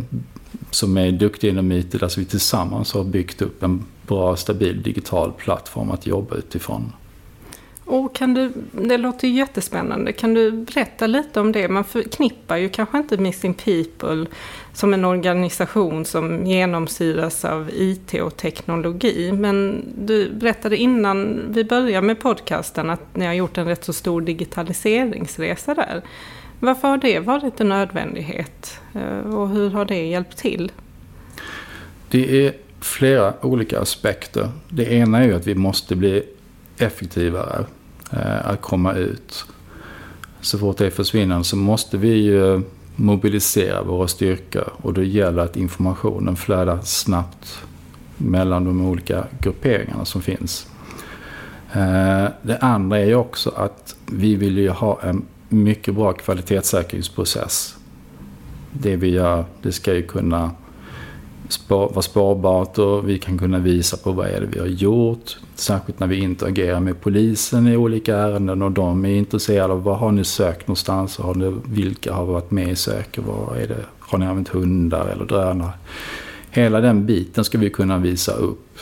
som 0.72 0.98
är 0.98 1.12
duktiga 1.12 1.52
inom 1.52 1.72
IT 1.72 1.92
där 1.92 2.04
alltså 2.04 2.20
vi 2.20 2.26
tillsammans 2.26 2.94
har 2.94 3.04
byggt 3.04 3.42
upp 3.42 3.64
en 3.64 3.86
bra 4.08 4.36
stabil 4.36 4.82
digital 4.82 5.32
plattform 5.32 5.92
att 5.92 6.08
jobba 6.08 6.36
utifrån. 6.36 6.92
Och 7.88 8.16
kan 8.16 8.34
du, 8.34 8.52
det 8.72 8.98
låter 8.98 9.28
jättespännande. 9.28 10.12
Kan 10.12 10.34
du 10.34 10.52
berätta 10.52 11.08
lite 11.08 11.40
om 11.40 11.52
det? 11.52 11.68
Man 11.68 11.84
förknippar 11.84 12.58
ju 12.58 12.70
kanske 12.70 12.98
inte 12.98 13.18
Missing 13.18 13.54
People 13.54 14.26
som 14.74 14.94
en 14.94 15.06
organisation 15.06 16.06
som 16.06 16.46
genomsyras 16.46 17.46
av 17.46 17.70
IT 17.74 18.14
och 18.14 18.38
teknologi. 18.38 19.32
Men 19.32 19.86
du 19.98 20.30
berättade 20.30 20.78
innan 20.78 21.42
vi 21.50 21.64
började 21.64 22.08
med 22.08 22.20
podcasten 22.20 22.90
att 22.90 23.16
ni 23.16 23.26
har 23.26 23.34
gjort 23.34 23.58
en 23.58 23.66
rätt 23.66 23.84
så 23.84 23.94
stor 23.94 24.22
digitaliseringsresa 24.22 25.74
där. 25.74 26.02
Varför 26.60 26.88
har 26.88 26.98
det 26.98 27.20
varit 27.20 27.60
en 27.60 27.70
nödvändighet 27.70 28.80
eh, 28.94 29.36
och 29.36 29.50
hur 29.50 29.70
har 29.70 29.86
det 29.86 30.06
hjälpt 30.06 30.38
till? 30.38 30.72
Det 32.10 32.46
är 32.46 32.54
flera 32.80 33.34
olika 33.42 33.80
aspekter. 33.80 34.50
Det 34.70 34.94
ena 34.94 35.20
är 35.20 35.24
ju 35.24 35.36
att 35.36 35.48
vi 35.48 35.56
måste 35.56 35.96
bli 35.96 36.24
effektivare 36.78 37.66
eh, 38.12 38.50
att 38.50 38.62
komma 38.62 38.94
ut. 38.94 39.46
Så 40.42 40.60
fort 40.60 40.78
det 40.78 40.86
är 40.86 40.90
försvinnande 40.90 41.44
så 41.44 41.56
måste 41.56 41.98
vi 41.98 42.14
ju 42.14 42.62
mobilisera 42.96 43.84
våra 43.84 44.08
styrkor 44.08 44.74
och 44.82 44.94
då 44.94 45.04
gäller 45.04 45.44
att 45.44 45.58
informationen 45.58 46.36
flödar 46.36 46.80
snabbt 46.84 47.62
mellan 48.18 48.66
de 48.66 48.86
olika 48.86 49.24
grupperingarna 49.40 50.06
som 50.06 50.22
finns. 50.22 50.68
Eh, 51.74 52.26
det 52.42 52.58
andra 52.62 53.00
är 53.00 53.06
ju 53.06 53.16
också 53.16 53.50
att 53.50 53.96
vi 54.06 54.36
vill 54.36 54.58
ju 54.58 54.70
ha 54.70 55.02
en 55.02 55.26
mycket 55.50 55.96
bra 55.96 56.14
kvalitetssäkringsprocess. 56.14 57.76
Det 58.72 58.96
vi 58.96 59.10
gör, 59.10 59.46
det 59.62 59.72
ska 59.72 59.94
ju 59.94 60.04
kunna 60.04 60.52
spår, 61.50 61.90
vara 61.90 62.02
spårbart 62.02 62.78
och 62.78 63.10
vi 63.10 63.20
kan 63.20 63.38
kunna 63.38 63.60
visa 63.60 63.98
på 63.98 64.12
vad 64.12 64.28
är 64.28 64.42
det 64.42 64.48
vi 64.48 64.60
har 64.60 64.68
gjort. 64.68 65.38
Särskilt 65.56 66.00
när 66.00 66.08
vi 66.08 66.18
interagerar 66.18 66.80
med 66.80 67.02
polisen 67.02 67.68
i 67.68 67.78
olika 67.78 68.18
ärenden 68.18 68.62
och 68.62 68.72
de 68.72 69.06
är 69.06 69.10
intresserade 69.10 69.74
av 69.74 69.84
vad 69.84 69.98
har 69.98 70.12
ni 70.12 70.24
sökt 70.24 70.68
någonstans? 70.68 71.18
Har 71.18 71.36
ni, 71.36 71.56
vilka 71.66 72.14
har 72.14 72.26
varit 72.26 72.52
med 72.52 72.70
i 72.70 72.76
söket? 72.76 73.24
Vad 73.28 73.58
är 73.58 73.68
det? 73.68 73.86
Har 74.00 74.18
ni 74.18 74.26
använt 74.26 74.50
hundar 74.50 75.08
eller 75.08 75.26
drönare? 75.26 75.72
Hela 76.50 76.82
den 76.82 77.06
biten 77.06 77.44
ska 77.44 77.58
vi 77.58 77.70
kunna 77.70 77.98
visa 77.98 78.32
upp. 78.32 78.80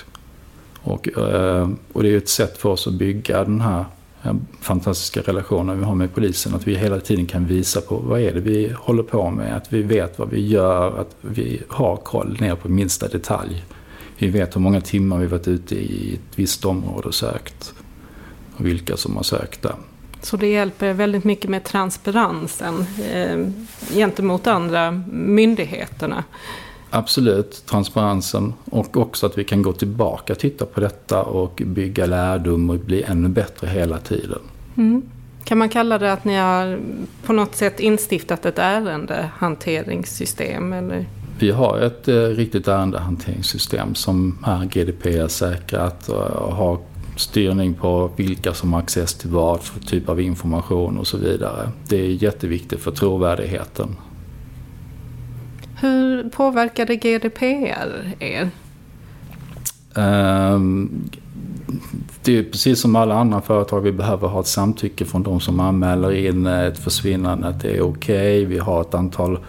Och, 0.82 1.18
eh, 1.18 1.70
och 1.94 2.04
det 2.04 2.10
är 2.10 2.18
ett 2.18 2.30
sätt 2.30 2.58
för 2.58 2.70
oss 2.70 2.88
att 2.88 2.94
bygga 2.94 3.44
den 3.44 3.62
här 3.62 3.86
fantastiska 4.62 5.22
relationer 5.22 5.76
vi 5.76 5.84
har 5.84 5.96
med 5.96 6.14
polisen. 6.14 6.56
Att 6.56 6.68
vi 6.68 6.76
hela 6.76 7.00
tiden 7.00 7.26
kan 7.26 7.46
visa 7.46 7.82
på 7.82 7.96
vad 7.96 8.22
är 8.22 8.34
det 8.34 8.40
vi 8.40 8.74
håller 8.78 9.04
på 9.04 9.30
med. 9.30 9.56
Att 9.58 9.74
vi 9.74 9.82
vet 9.82 10.20
vad 10.20 10.30
vi 10.30 10.48
gör. 10.48 11.00
Att 11.00 11.16
vi 11.22 11.62
har 11.68 11.98
koll 11.98 12.38
ner 12.40 12.56
på 12.56 12.70
minsta 12.70 13.08
detalj. 13.08 13.66
Vi 14.18 14.28
vet 14.28 14.56
hur 14.56 14.62
många 14.62 14.82
timmar 14.82 15.18
vi 15.18 15.28
varit 15.28 15.48
ute 15.48 15.76
i 15.76 16.14
ett 16.14 16.40
visst 16.40 16.66
område 16.66 17.08
och 17.08 17.16
sökt. 17.16 17.74
Och 18.58 18.66
vilka 18.66 18.98
som 18.98 19.16
har 19.16 19.24
sökt 19.24 19.62
där. 19.62 19.76
Så 20.22 20.38
det 20.38 20.48
hjälper 20.48 20.94
väldigt 20.94 21.24
mycket 21.24 21.50
med 21.50 21.64
transparensen 21.64 22.86
eh, 23.12 23.48
gentemot 23.94 24.48
andra 24.48 24.92
myndigheterna. 25.12 26.24
Absolut, 26.96 27.64
transparensen 27.66 28.54
och 28.72 28.98
också 28.98 29.26
att 29.26 29.38
vi 29.38 29.44
kan 29.44 29.62
gå 29.62 29.74
tillbaka 29.74 30.34
och 30.34 30.40
titta 30.40 30.66
på 30.66 30.80
detta 30.80 31.24
och 31.24 31.62
bygga 31.66 32.06
lärdom 32.06 32.70
och 32.70 32.80
bli 32.80 33.04
ännu 33.04 33.30
bättre 33.30 33.68
hela 33.68 33.98
tiden. 33.98 34.40
Mm. 34.78 35.02
Kan 35.44 35.58
man 35.58 35.70
kalla 35.70 35.98
det 35.98 36.14
att 36.14 36.26
ni 36.26 36.36
har 36.36 36.80
på 37.26 37.34
något 37.34 37.56
sätt 37.56 37.80
instiftat 37.80 38.46
ett 38.46 38.60
ärendehanteringssystem? 38.60 40.74
Eller? 40.74 41.06
Vi 41.40 41.52
har 41.52 41.80
ett 41.80 42.08
eh, 42.08 42.16
riktigt 42.16 42.68
ärendehanteringssystem 42.68 43.96
som 43.96 44.38
är 44.46 44.66
GDPR-säkrat 44.66 46.10
och 46.10 46.56
har 46.56 46.80
styrning 47.16 47.74
på 47.74 48.12
vilka 48.16 48.54
som 48.54 48.74
har 48.74 48.80
access 48.80 49.14
till 49.14 49.30
vad 49.30 49.62
för 49.62 49.80
typ 49.80 50.10
av 50.10 50.22
information 50.22 50.98
och 50.98 51.08
så 51.08 51.18
vidare. 51.18 51.70
Det 51.88 51.98
är 51.98 52.24
jätteviktigt 52.24 52.80
för 52.80 52.92
trovärdigheten 52.92 53.96
hur 55.86 56.30
påverkade 56.30 56.96
GDPR 56.96 58.14
er? 58.20 58.50
Um, 59.96 61.10
det 62.24 62.38
är 62.38 62.44
precis 62.44 62.80
som 62.80 62.96
alla 62.96 63.16
andra 63.16 63.42
företag, 63.42 63.82
vi 63.82 63.92
behöver 63.92 64.28
ha 64.28 64.40
ett 64.40 64.48
samtycke 64.48 65.06
från 65.06 65.24
de 65.24 65.40
som 65.40 65.60
anmäler 65.60 66.12
in 66.12 66.48
ett 66.48 66.80
försvinnande, 66.80 67.48
att 67.48 67.62
det 67.62 67.78
är 67.78 67.82
okej. 67.82 68.44
Okay. 68.44 68.46
Vi 68.46 68.58
har 68.58 68.82
ett 68.82 68.94
antal 68.94 69.40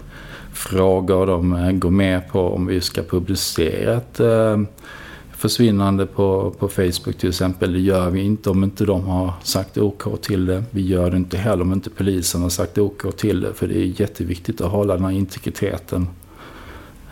frågor 0.53 1.27
de 1.27 1.53
eh, 1.53 1.73
går 1.73 1.91
med 1.91 2.29
på 2.29 2.41
om 2.41 2.67
vi 2.67 2.81
ska 2.81 3.03
publicera 3.03 3.95
ett 3.95 4.21
eh, 4.21 4.61
försvinnande 5.33 6.07
på, 6.07 6.55
på 6.59 6.69
Facebook 6.69 7.19
till 7.19 7.29
exempel. 7.29 7.73
Det 7.73 7.81
gör 7.81 8.11
vi 8.11 8.21
inte 8.21 8.51
om 8.51 8.65
inte 8.65 8.85
de 8.85 9.05
har 9.05 9.33
sagt 9.43 9.79
OK 9.79 10.23
till 10.23 10.47
det. 10.47 10.65
Vi 10.71 10.87
gör 10.87 11.11
det 11.11 11.17
inte 11.17 11.37
heller 11.37 11.63
om 11.63 11.73
inte 11.73 11.91
polisen 11.91 12.43
har 12.43 12.49
sagt 12.49 12.79
OK 12.79 13.17
till 13.17 13.41
det. 13.41 13.55
För 13.55 13.69
det 13.69 13.79
är 13.79 14.01
jätteviktigt 14.01 14.61
att 14.61 14.71
hålla 14.71 14.95
den 14.95 15.05
här 15.05 15.13
integriteten. 15.13 16.09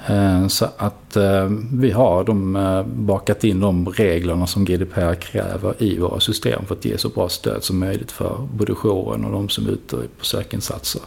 Eh, 0.07 0.47
så 0.49 0.69
att 0.77 1.17
eh, 1.17 1.49
vi 1.73 1.91
har 1.91 2.25
de, 2.25 2.57
eh, 2.57 2.83
bakat 2.83 3.45
in 3.45 3.61
de 3.61 3.89
reglerna 3.89 4.47
som 4.47 4.65
GDPR 4.65 5.15
kräver 5.15 5.83
i 5.83 5.99
våra 5.99 6.21
system 6.21 6.65
för 6.67 6.75
att 6.75 6.85
ge 6.85 6.99
så 6.99 7.09
bra 7.09 7.29
stöd 7.29 7.65
som 7.65 7.79
möjligt 7.79 8.13
för 8.13 8.49
både 8.53 8.75
jouren 8.75 9.25
och 9.25 9.33
de 9.33 9.49
som 9.49 9.67
är 9.67 9.71
ute 9.71 9.97
på 10.19 10.25
sökinsatser. 10.25 11.03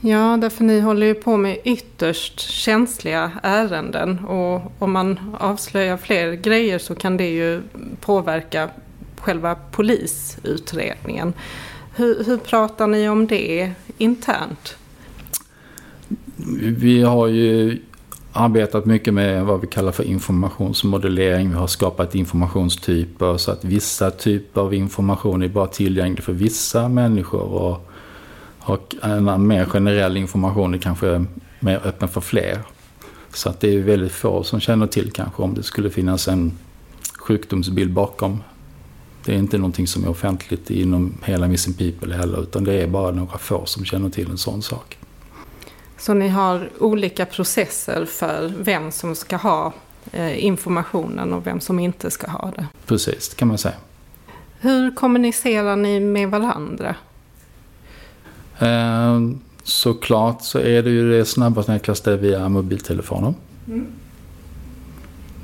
Ja, 0.00 0.38
därför 0.40 0.64
ni 0.64 0.80
håller 0.80 1.06
ju 1.06 1.14
på 1.14 1.36
med 1.36 1.58
ytterst 1.64 2.40
känsliga 2.40 3.32
ärenden 3.42 4.18
och 4.18 4.72
om 4.78 4.92
man 4.92 5.36
avslöjar 5.40 5.96
fler 5.96 6.32
grejer 6.32 6.78
så 6.78 6.94
kan 6.94 7.16
det 7.16 7.28
ju 7.28 7.62
påverka 8.00 8.68
själva 9.18 9.54
polisutredningen. 9.54 11.32
Hur, 11.96 12.24
hur 12.24 12.36
pratar 12.36 12.86
ni 12.86 13.08
om 13.08 13.26
det 13.26 13.72
internt? 13.98 14.76
Vi 16.76 17.02
har 17.02 17.26
ju 17.26 17.78
arbetat 18.36 18.86
mycket 18.86 19.14
med 19.14 19.44
vad 19.44 19.60
vi 19.60 19.66
kallar 19.66 19.92
för 19.92 20.04
informationsmodellering. 20.04 21.50
Vi 21.50 21.54
har 21.54 21.66
skapat 21.66 22.14
informationstyper 22.14 23.36
så 23.36 23.50
att 23.50 23.64
vissa 23.64 24.10
typer 24.10 24.60
av 24.60 24.74
information 24.74 25.42
är 25.42 25.48
bara 25.48 25.66
tillgänglig 25.66 26.24
för 26.24 26.32
vissa 26.32 26.88
människor. 26.88 27.42
Och, 27.42 27.90
och 28.60 28.94
en 29.02 29.46
mer 29.46 29.64
generell 29.64 30.16
information 30.16 30.74
är 30.74 30.78
kanske 30.78 31.24
mer 31.60 31.80
öppen 31.84 32.08
för 32.08 32.20
fler. 32.20 32.58
Så 33.32 33.48
att 33.48 33.60
det 33.60 33.74
är 33.74 33.82
väldigt 33.82 34.12
få 34.12 34.42
som 34.42 34.60
känner 34.60 34.86
till 34.86 35.10
kanske 35.12 35.42
om 35.42 35.54
det 35.54 35.62
skulle 35.62 35.90
finnas 35.90 36.28
en 36.28 36.52
sjukdomsbild 37.18 37.92
bakom. 37.92 38.42
Det 39.24 39.34
är 39.34 39.38
inte 39.38 39.58
någonting 39.58 39.86
som 39.86 40.04
är 40.04 40.08
offentligt 40.08 40.70
inom 40.70 41.14
hela 41.24 41.48
Missing 41.48 41.74
People 41.74 42.14
heller 42.14 42.42
utan 42.42 42.64
det 42.64 42.82
är 42.82 42.86
bara 42.86 43.10
några 43.10 43.38
få 43.38 43.66
som 43.66 43.84
känner 43.84 44.10
till 44.10 44.30
en 44.30 44.38
sån 44.38 44.62
sak. 44.62 44.98
Så 46.04 46.14
ni 46.14 46.28
har 46.28 46.68
olika 46.78 47.26
processer 47.26 48.04
för 48.04 48.52
vem 48.58 48.90
som 48.90 49.14
ska 49.14 49.36
ha 49.36 49.72
eh, 50.12 50.44
informationen 50.44 51.32
och 51.32 51.46
vem 51.46 51.60
som 51.60 51.78
inte 51.78 52.10
ska 52.10 52.30
ha 52.30 52.52
det? 52.56 52.66
Precis, 52.86 53.28
det 53.28 53.36
kan 53.36 53.48
man 53.48 53.58
säga. 53.58 53.74
Hur 54.60 54.94
kommunicerar 54.94 55.76
ni 55.76 56.00
med 56.00 56.30
varandra? 56.30 56.96
Eh, 58.58 59.20
såklart 59.62 60.42
så 60.42 60.58
är 60.58 60.82
det 60.82 60.90
ju 60.90 61.18
det 61.18 61.24
snabbast 61.24 61.68
enklaste 61.68 62.16
via 62.16 62.48
mobiltelefoner. 62.48 63.34
Mm. 63.66 63.86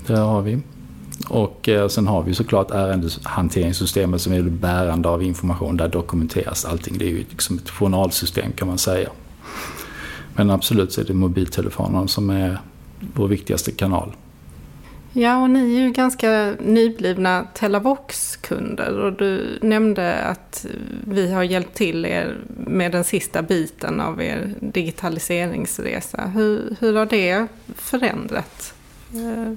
Det 0.07 0.19
har 0.19 0.43
vi. 0.43 0.59
Och 1.29 1.69
eh, 1.69 1.89
sen 1.89 2.07
har 2.07 2.23
vi 2.23 2.35
såklart 2.35 2.71
ärendehanteringssystemet 2.71 4.21
som 4.21 4.33
är 4.33 4.43
det 4.43 4.51
bärande 4.51 5.09
av 5.09 5.23
information. 5.23 5.77
Där 5.77 5.89
dokumenteras 5.89 6.65
allting. 6.65 6.99
Det 6.99 7.05
är 7.05 7.11
ju 7.11 7.25
liksom 7.31 7.59
ett 7.59 7.71
journalsystem 7.71 8.53
kan 8.53 8.69
man 8.69 8.79
säga. 8.79 9.09
Men 10.41 10.51
absolut 10.51 10.93
så 10.93 11.01
är 11.01 11.05
det 11.05 11.15
mobiltelefonen 11.15 12.09
som 12.09 12.31
är 12.31 12.59
vår 13.15 13.29
viktigaste 13.29 13.73
kanal. 13.73 14.13
Ja, 15.13 15.43
och 15.43 15.51
ni 15.51 15.77
är 15.77 15.81
ju 15.81 15.91
ganska 15.91 16.55
nyblivna 16.61 17.47
Telavox-kunder 17.55 18.99
och 18.99 19.13
du 19.13 19.59
nämnde 19.63 20.15
att 20.15 20.67
vi 21.05 21.33
har 21.33 21.43
hjälpt 21.43 21.75
till 21.75 22.07
er 22.07 22.37
med 22.67 22.93
den 22.93 23.05
sista 23.05 23.43
biten 23.43 24.01
av 24.01 24.23
er 24.23 24.55
digitaliseringsresa. 24.61 26.27
Hur, 26.35 26.77
hur 26.81 26.95
har 26.97 27.07
det 27.07 27.47
förändrat? 27.77 28.75
Eh, 29.15 29.53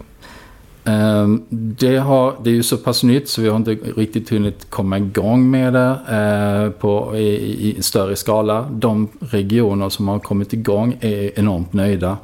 Ehm, 0.86 1.44
det, 1.50 1.98
har, 1.98 2.36
det 2.44 2.50
är 2.50 2.54
ju 2.54 2.64
så 2.64 2.78
pass 2.78 3.04
nytt 3.04 3.30
så 3.30 3.42
vi 3.42 3.50
har 3.50 3.56
inte 3.56 3.72
riktigt 3.72 4.30
hunnit 4.30 4.70
komma 4.70 4.98
igång 4.98 5.52
med 5.52 5.74
det 5.74 5.98
eh, 6.10 6.80
på, 6.80 7.18
i, 7.18 7.78
i 7.78 7.82
större 7.82 8.16
skala. 8.16 8.66
De 8.72 9.08
regioner 9.20 9.90
som 9.90 10.08
har 10.08 10.20
kommit 10.20 10.54
igång 10.54 10.98
är 11.00 11.40
enormt 11.40 11.74
nöjda. 11.74 12.18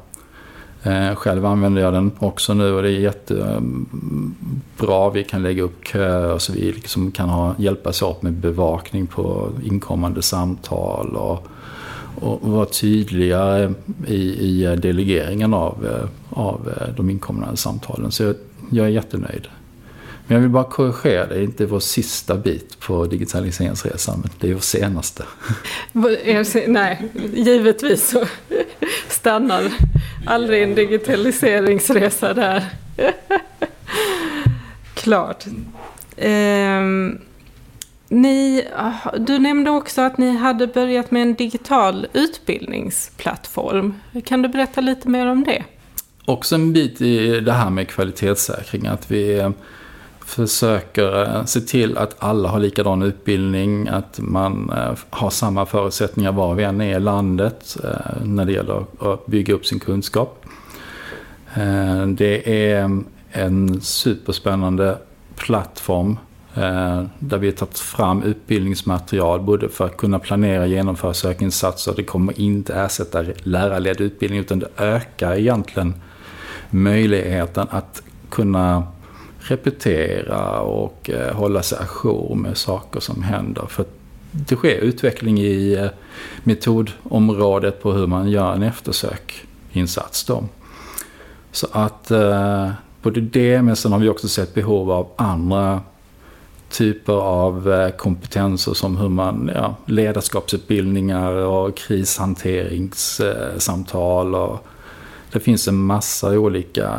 Eh, 0.82 1.14
själv 1.14 1.46
använder 1.46 1.82
jag 1.82 1.92
den 1.92 2.10
också 2.18 2.54
nu 2.54 2.72
och 2.72 2.82
det 2.82 2.88
är 2.88 3.00
jättebra. 3.00 5.06
Ehm, 5.06 5.12
vi 5.14 5.24
kan 5.24 5.42
lägga 5.42 5.62
upp 5.62 5.86
köer 5.86 6.38
så 6.38 6.52
vi 6.52 6.72
liksom 6.72 7.10
kan 7.10 7.28
ha, 7.28 7.54
hjälpas 7.58 8.02
åt 8.02 8.22
med 8.22 8.32
bevakning 8.32 9.06
på 9.06 9.48
inkommande 9.64 10.22
samtal 10.22 11.16
och, 11.16 11.46
och 12.14 12.50
vara 12.50 12.66
tydligare 12.66 13.72
i, 14.06 14.16
i 14.16 14.64
eh, 14.64 14.72
delegeringen 14.72 15.54
av, 15.54 15.88
av 16.30 16.72
de 16.96 17.10
inkommande 17.10 17.56
samtalen. 17.56 18.10
Så 18.10 18.34
jag, 18.70 18.86
är 18.86 18.90
jättenöjd. 18.90 19.48
Men 20.26 20.34
jag 20.34 20.40
vill 20.40 20.50
bara 20.50 20.64
korrigera, 20.64 21.26
det 21.26 21.34
är 21.34 21.42
inte 21.42 21.66
vår 21.66 21.80
sista 21.80 22.36
bit 22.36 22.80
på 22.80 23.06
digitaliseringsresan, 23.06 24.20
men 24.20 24.30
det 24.40 24.50
är 24.50 24.54
vår 24.54 24.60
senaste. 24.60 25.24
Nej, 26.66 27.02
givetvis 27.34 28.08
så 28.08 28.24
stannar 29.08 29.62
aldrig 30.26 30.62
en 30.62 30.74
digitaliseringsresa 30.74 32.34
där. 32.34 32.64
Klart. 34.94 35.44
Eh, 36.16 36.80
ni, 38.08 38.64
ah, 38.76 39.16
du 39.18 39.38
nämnde 39.38 39.70
också 39.70 40.00
att 40.00 40.18
ni 40.18 40.36
hade 40.36 40.66
börjat 40.66 41.10
med 41.10 41.22
en 41.22 41.34
digital 41.34 42.06
utbildningsplattform. 42.12 43.94
Kan 44.24 44.42
du 44.42 44.48
berätta 44.48 44.80
lite 44.80 45.08
mer 45.08 45.26
om 45.26 45.44
det? 45.44 45.64
Också 46.24 46.54
en 46.54 46.72
bit 46.72 47.00
i 47.00 47.40
det 47.40 47.52
här 47.52 47.70
med 47.70 47.88
kvalitetssäkring. 47.88 48.86
Att 48.86 49.10
vi 49.10 49.38
eh, 49.38 49.50
försöker 50.24 51.22
eh, 51.22 51.44
se 51.44 51.60
till 51.60 51.98
att 51.98 52.16
alla 52.18 52.48
har 52.48 52.60
likadan 52.60 53.02
utbildning, 53.02 53.88
att 53.88 54.18
man 54.22 54.70
eh, 54.70 54.98
har 55.10 55.30
samma 55.30 55.66
förutsättningar 55.66 56.32
var 56.32 56.54
vi 56.54 56.64
än 56.64 56.80
är 56.80 56.96
i 56.96 57.00
landet 57.00 57.76
när 58.24 58.44
det 58.44 58.52
gäller 58.52 58.84
att 58.98 59.26
bygga 59.26 59.54
upp 59.54 59.66
sin 59.66 59.80
kunskap. 59.80 60.44
Det 62.06 62.70
är 62.72 63.02
en 63.30 63.80
superspännande 63.80 64.98
plattform 65.36 66.18
där 67.18 67.38
vi 67.38 67.46
har 67.46 67.52
tagit 67.52 67.78
fram 67.78 68.22
utbildningsmaterial 68.22 69.40
både 69.40 69.68
för 69.68 69.86
att 69.86 69.96
kunna 69.96 70.18
planera 70.18 70.62
och 70.62 70.68
genomföra 70.68 71.14
sökinsatser. 71.14 71.92
Det 71.96 72.04
kommer 72.04 72.40
inte 72.40 72.74
ersätta 72.74 73.24
lärarledd 73.42 74.00
utbildning 74.00 74.40
utan 74.40 74.58
det 74.58 74.68
ökar 74.76 75.38
egentligen 75.38 75.94
möjligheten 76.70 77.66
att 77.70 78.02
kunna 78.28 78.86
repetera 79.38 80.60
och 80.60 81.10
eh, 81.10 81.34
hålla 81.34 81.62
sig 81.62 81.78
ajour 81.78 82.34
med 82.34 82.56
saker 82.56 83.00
som 83.00 83.22
händer. 83.22 83.66
För 83.68 83.84
det 84.30 84.56
sker 84.56 84.78
utveckling 84.78 85.40
i 85.40 85.72
eh, 85.72 85.88
metodområdet 86.42 87.82
på 87.82 87.92
hur 87.92 88.06
man 88.06 88.30
gör 88.30 88.54
en 88.54 88.62
eftersökinsats. 88.62 90.24
Då. 90.24 90.44
Så 91.52 91.66
att 91.72 92.10
eh, 92.10 92.70
både 93.02 93.20
det, 93.20 93.62
men 93.62 93.76
sen 93.76 93.92
har 93.92 93.98
vi 93.98 94.08
också 94.08 94.28
sett 94.28 94.54
behov 94.54 94.90
av 94.90 95.08
andra 95.16 95.80
typer 96.70 97.12
av 97.12 97.72
eh, 97.72 97.90
kompetenser 97.90 98.74
som 98.74 98.96
hur 98.96 99.08
man, 99.08 99.50
ja, 99.54 99.76
ledarskapsutbildningar 99.86 101.32
och 101.32 101.76
krishanteringssamtal 101.76 104.34
och 104.34 104.66
det 105.32 105.40
finns 105.40 105.68
en 105.68 105.76
massa 105.76 106.38
olika 106.38 106.90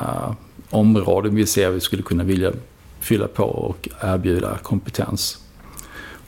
områden 0.69 1.35
vi 1.35 1.45
ser 1.45 1.71
vi 1.71 1.79
skulle 1.79 2.03
kunna 2.03 2.23
vilja 2.23 2.51
fylla 2.99 3.27
på 3.27 3.43
och 3.43 3.89
erbjuda 4.01 4.57
kompetens. 4.57 5.37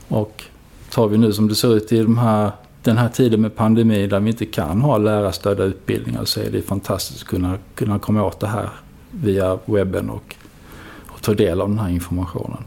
Och 0.07 0.43
tar 0.89 1.07
vi 1.07 1.17
nu 1.17 1.33
som 1.33 1.47
det 1.47 1.55
ser 1.55 1.75
ut 1.75 1.91
i 1.91 2.03
de 2.03 2.17
här, 2.17 2.51
den 2.81 2.97
här 2.97 3.09
tiden 3.09 3.41
med 3.41 3.55
pandemi 3.55 4.07
där 4.07 4.19
vi 4.19 4.29
inte 4.29 4.45
kan 4.45 4.81
ha 4.81 4.97
lärarstödda 4.97 5.63
utbildningar 5.63 6.25
så 6.25 6.39
är 6.39 6.51
det 6.51 6.61
fantastiskt 6.61 7.21
att 7.21 7.27
kunna, 7.27 7.57
kunna 7.75 7.99
komma 7.99 8.23
åt 8.23 8.39
det 8.39 8.47
här 8.47 8.69
via 9.11 9.59
webben 9.65 10.09
och, 10.09 10.35
och 11.07 11.21
ta 11.21 11.33
del 11.33 11.61
av 11.61 11.69
den 11.69 11.79
här 11.79 11.89
informationen. 11.89 12.63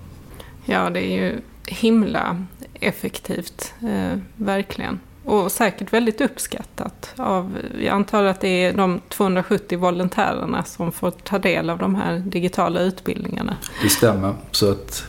Ja, 0.65 0.91
det 0.91 1.01
är 1.01 1.25
ju 1.25 1.41
himla 1.67 2.45
effektivt, 2.81 3.75
eh, 3.83 4.19
verkligen. 4.37 5.01
Och 5.27 5.53
säkert 5.53 5.93
väldigt 5.93 6.21
uppskattat. 6.21 7.15
Av, 7.17 7.59
jag 7.81 7.95
antar 7.95 8.25
att 8.25 8.41
det 8.41 8.65
är 8.65 8.73
de 8.73 9.01
270 9.09 9.79
volontärerna 9.79 10.65
som 10.65 10.93
får 10.93 11.11
ta 11.11 11.39
del 11.39 11.71
av 11.71 11.79
de 11.79 11.95
här 11.95 12.19
digitala 12.19 12.81
utbildningarna. 12.81 13.57
Det 13.83 13.89
stämmer. 13.89 14.35
Så 14.51 14.71
att 14.71 15.05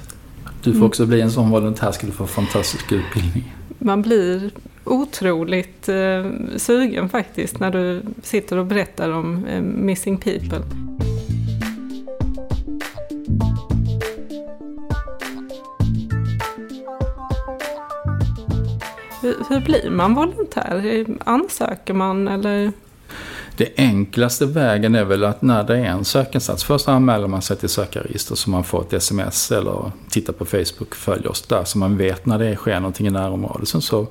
du 0.63 0.73
får 0.73 0.85
också 0.85 1.05
bli 1.05 1.21
en 1.21 1.31
sån 1.31 1.49
volontär 1.49 1.91
du 2.07 2.13
få 2.13 2.27
fantastisk 2.27 2.91
utbildning. 2.91 3.53
Man 3.79 4.01
blir 4.01 4.51
otroligt 4.83 5.89
eh, 5.89 6.25
sugen 6.57 7.09
faktiskt 7.09 7.59
när 7.59 7.71
du 7.71 8.01
sitter 8.23 8.57
och 8.57 8.65
berättar 8.65 9.11
om 9.11 9.45
eh, 9.45 9.61
Missing 9.61 10.17
People. 10.17 10.61
Hur, 19.27 19.35
hur 19.49 19.59
blir 19.59 19.89
man 19.89 20.13
volontär? 20.13 21.05
Ansöker 21.23 21.93
man 21.93 22.27
eller? 22.27 22.71
Det 23.57 23.73
enklaste 23.77 24.45
vägen 24.45 24.95
är 24.95 25.03
väl 25.03 25.23
att 25.23 25.41
när 25.41 25.63
det 25.63 25.77
är 25.77 25.85
en 25.85 26.05
sökinsats, 26.05 26.63
först 26.63 26.87
anmäler 26.87 27.27
man 27.27 27.41
sig 27.41 27.57
till 27.57 27.69
sökarregister 27.69 28.35
så 28.35 28.49
man 28.49 28.63
får 28.63 28.81
ett 28.81 28.93
sms 28.93 29.51
eller 29.51 29.91
tittar 30.09 30.33
på 30.33 30.45
Facebook, 30.45 30.95
följer 30.95 31.27
oss 31.31 31.41
där 31.41 31.63
så 31.63 31.77
man 31.77 31.97
vet 31.97 32.25
när 32.25 32.39
det 32.39 32.55
sker 32.55 32.79
någonting 32.79 33.07
i 33.07 33.09
närområdet. 33.09 33.67
Sen 33.67 33.81
så 33.81 34.07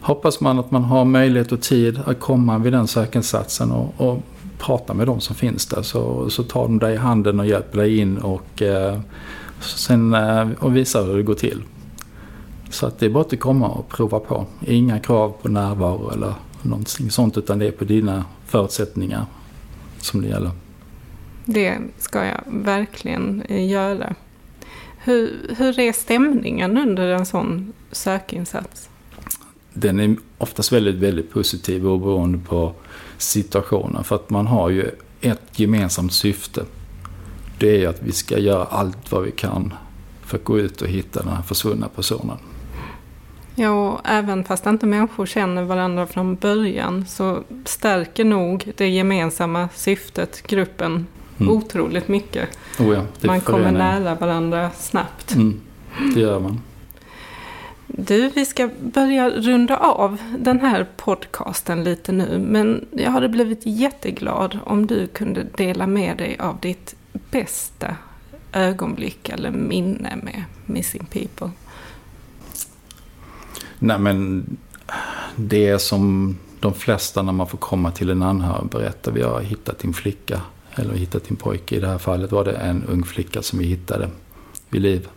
hoppas 0.00 0.40
man 0.40 0.58
att 0.58 0.70
man 0.70 0.84
har 0.84 1.04
möjlighet 1.04 1.52
och 1.52 1.60
tid 1.60 2.00
att 2.06 2.20
komma 2.20 2.58
vid 2.58 2.72
den 2.72 2.86
sökinsatsen 2.86 3.72
och, 3.72 3.94
och 3.96 4.22
prata 4.58 4.94
med 4.94 5.06
de 5.06 5.20
som 5.20 5.36
finns 5.36 5.66
där. 5.66 5.82
Så, 5.82 6.30
så 6.30 6.42
tar 6.42 6.62
de 6.62 6.78
dig 6.78 6.94
i 6.94 6.96
handen 6.96 7.40
och 7.40 7.46
hjälper 7.46 7.78
dig 7.78 7.98
in 7.98 8.18
och, 8.18 8.62
eh, 8.62 8.98
sen, 9.60 10.14
eh, 10.14 10.48
och 10.58 10.76
visar 10.76 11.06
hur 11.06 11.16
det 11.16 11.22
går 11.22 11.34
till. 11.34 11.62
Så 12.72 12.86
att 12.86 12.98
det 12.98 13.06
är 13.06 13.10
bara 13.10 13.24
att 13.24 13.40
komma 13.40 13.68
och 13.68 13.88
prova 13.88 14.20
på. 14.20 14.46
Inga 14.66 15.00
krav 15.00 15.34
på 15.42 15.48
närvaro 15.48 16.10
eller 16.10 16.34
någonting 16.62 17.10
sånt 17.10 17.38
utan 17.38 17.58
det 17.58 17.66
är 17.66 17.70
på 17.70 17.84
dina 17.84 18.24
förutsättningar 18.46 19.26
som 19.98 20.22
det 20.22 20.28
gäller. 20.28 20.50
Det 21.44 21.78
ska 21.98 22.24
jag 22.24 22.40
verkligen 22.46 23.42
eh, 23.42 23.68
göra. 23.70 24.14
Hur, 24.98 25.54
hur 25.58 25.80
är 25.80 25.92
stämningen 25.92 26.78
under 26.78 27.08
en 27.08 27.26
sån 27.26 27.72
sökinsats? 27.92 28.88
Den 29.72 30.00
är 30.00 30.16
oftast 30.38 30.72
väldigt, 30.72 30.96
väldigt 30.96 31.30
positiv 31.30 31.86
och 31.86 32.00
beroende 32.00 32.38
på 32.38 32.72
situationen. 33.18 34.04
För 34.04 34.16
att 34.16 34.30
man 34.30 34.46
har 34.46 34.70
ju 34.70 34.90
ett 35.20 35.58
gemensamt 35.58 36.12
syfte. 36.12 36.64
Det 37.58 37.84
är 37.84 37.88
att 37.88 38.02
vi 38.02 38.12
ska 38.12 38.38
göra 38.38 38.64
allt 38.64 39.12
vad 39.12 39.22
vi 39.22 39.30
kan 39.30 39.74
för 40.22 40.38
att 40.38 40.44
gå 40.44 40.58
ut 40.58 40.82
och 40.82 40.88
hitta 40.88 41.22
den 41.22 41.32
här 41.32 41.42
försvunna 41.42 41.88
personen. 41.88 42.38
Ja, 43.54 43.70
och 43.70 44.00
även 44.04 44.44
fast 44.44 44.66
inte 44.66 44.86
människor 44.86 45.26
känner 45.26 45.62
varandra 45.62 46.06
från 46.06 46.34
början 46.34 47.06
så 47.06 47.42
stärker 47.64 48.24
nog 48.24 48.72
det 48.76 48.88
gemensamma 48.88 49.68
syftet 49.74 50.46
gruppen 50.46 51.06
mm. 51.38 51.52
otroligt 51.52 52.08
mycket. 52.08 52.48
Oh 52.78 52.94
ja, 52.94 53.04
man 53.20 53.40
kommer 53.40 53.72
nära 53.72 54.14
varandra 54.14 54.70
snabbt. 54.70 55.34
Mm, 55.34 55.60
det 56.14 56.20
gör 56.20 56.40
man. 56.40 56.60
Du, 57.86 58.28
vi 58.28 58.46
ska 58.46 58.70
börja 58.80 59.30
runda 59.30 59.76
av 59.76 60.18
den 60.38 60.60
här 60.60 60.86
podcasten 60.96 61.84
lite 61.84 62.12
nu. 62.12 62.38
Men 62.38 62.84
jag 62.90 63.10
hade 63.10 63.28
blivit 63.28 63.60
jätteglad 63.62 64.58
om 64.64 64.86
du 64.86 65.06
kunde 65.06 65.42
dela 65.56 65.86
med 65.86 66.16
dig 66.16 66.36
av 66.38 66.60
ditt 66.60 66.94
bästa 67.30 67.96
ögonblick 68.52 69.28
eller 69.28 69.50
minne 69.50 70.16
med 70.22 70.44
Missing 70.66 71.06
People. 71.10 71.50
Nej 73.84 73.98
men 73.98 74.44
det 75.36 75.68
är 75.68 75.78
som 75.78 76.36
de 76.60 76.74
flesta 76.74 77.22
när 77.22 77.32
man 77.32 77.46
får 77.46 77.58
komma 77.58 77.90
till 77.90 78.10
en 78.10 78.22
anhörig 78.22 78.62
och 78.62 78.68
berätta. 78.68 79.10
Vi 79.10 79.22
har 79.22 79.40
hittat 79.40 79.78
din 79.78 79.92
flicka. 79.92 80.40
Eller 80.74 80.94
hittat 80.94 81.24
din 81.24 81.36
pojke. 81.36 81.76
I 81.76 81.80
det 81.80 81.88
här 81.88 81.98
fallet 81.98 82.32
var 82.32 82.44
det 82.44 82.52
en 82.52 82.84
ung 82.84 83.04
flicka 83.04 83.42
som 83.42 83.58
vi 83.58 83.64
hittade 83.64 84.10
vid 84.68 84.82
liv. 84.82 85.08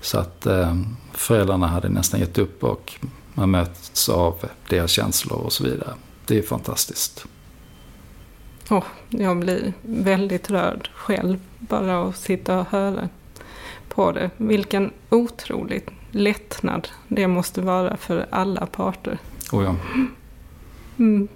Så 0.00 0.18
att 0.18 0.46
eh, 0.46 0.76
föräldrarna 1.12 1.66
hade 1.66 1.88
nästan 1.88 2.20
gett 2.20 2.38
upp 2.38 2.64
och 2.64 2.92
man 3.34 3.50
möts 3.50 4.08
av 4.08 4.34
deras 4.68 4.90
känslor 4.90 5.38
och 5.38 5.52
så 5.52 5.64
vidare. 5.64 5.94
det 6.26 6.38
är 6.38 6.42
fantastiskt. 6.42 7.26
Oh, 8.70 8.84
jag 9.08 9.38
blir 9.38 9.72
väldigt 9.82 10.50
rörd 10.50 10.90
själv 10.94 11.38
bara 11.58 12.02
att 12.02 12.16
sitta 12.16 12.58
och 12.58 12.66
höra 12.66 13.08
på 13.88 14.12
det. 14.12 14.30
Vilken 14.36 14.90
otroligt 15.10 15.90
lättnad 16.14 16.88
det 17.08 17.28
måste 17.28 17.60
vara 17.60 17.96
för 17.96 18.26
alla 18.30 18.66
parter. 18.66 19.18
Oh 19.52 19.64
ja. 19.64 19.76
Mm. 20.98 21.28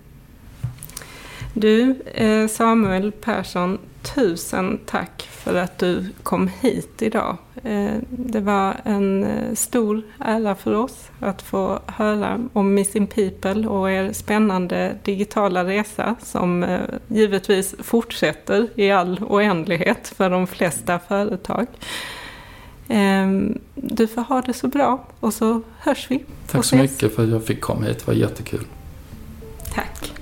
Du, 1.54 2.02
eh, 2.14 2.46
Samuel 2.46 3.12
Persson, 3.12 3.78
tusen 4.14 4.80
tack 4.86 5.28
för 5.30 5.54
att 5.54 5.78
du 5.78 6.12
kom 6.22 6.50
hit 6.60 7.02
idag. 7.02 7.36
Eh, 7.64 7.94
det 8.10 8.40
var 8.40 8.76
en 8.84 9.24
eh, 9.24 9.54
stor 9.54 10.02
ära 10.18 10.54
för 10.54 10.74
oss 10.74 11.10
att 11.20 11.42
få 11.42 11.80
höra 11.86 12.48
om 12.52 12.74
Missing 12.74 13.06
People 13.06 13.68
och 13.68 13.90
er 13.90 14.12
spännande 14.12 14.98
digitala 15.04 15.64
resa 15.64 16.16
som 16.22 16.78
givetvis 17.08 17.74
fortsätter 17.78 18.68
i 18.74 18.90
all 18.90 19.20
oändlighet 19.22 20.08
för 20.16 20.30
de 20.30 20.46
flesta 20.46 20.98
företag. 20.98 21.66
Du 23.74 24.06
får 24.06 24.22
ha 24.22 24.40
det 24.40 24.52
så 24.52 24.68
bra 24.68 25.04
och 25.20 25.34
så 25.34 25.62
hörs 25.78 26.06
vi. 26.10 26.24
Tack 26.46 26.64
så 26.64 26.76
mycket 26.76 27.14
för 27.14 27.22
att 27.22 27.28
jag 27.28 27.44
fick 27.44 27.60
komma 27.60 27.84
hit, 27.86 27.98
det 27.98 28.06
var 28.06 28.14
jättekul. 28.14 28.64
Tack. 29.74 30.12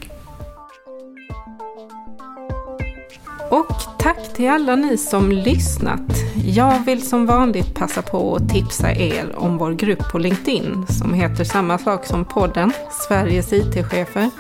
Och 3.50 3.74
tack 3.98 4.34
till 4.34 4.50
alla 4.50 4.76
ni 4.76 4.96
som 4.96 5.32
lyssnat. 5.32 6.00
Jag 6.46 6.84
vill 6.84 7.08
som 7.08 7.26
vanligt 7.26 7.74
passa 7.74 8.02
på 8.02 8.36
att 8.36 8.48
tipsa 8.48 8.92
er 8.92 9.34
om 9.36 9.58
vår 9.58 9.72
grupp 9.72 10.12
på 10.12 10.18
LinkedIn 10.18 10.86
som 10.88 11.14
heter 11.14 11.44
samma 11.44 11.78
sak 11.78 12.06
som 12.06 12.24
podden, 12.24 12.72
Sveriges 13.08 13.52
IT-chefer. 13.52 14.30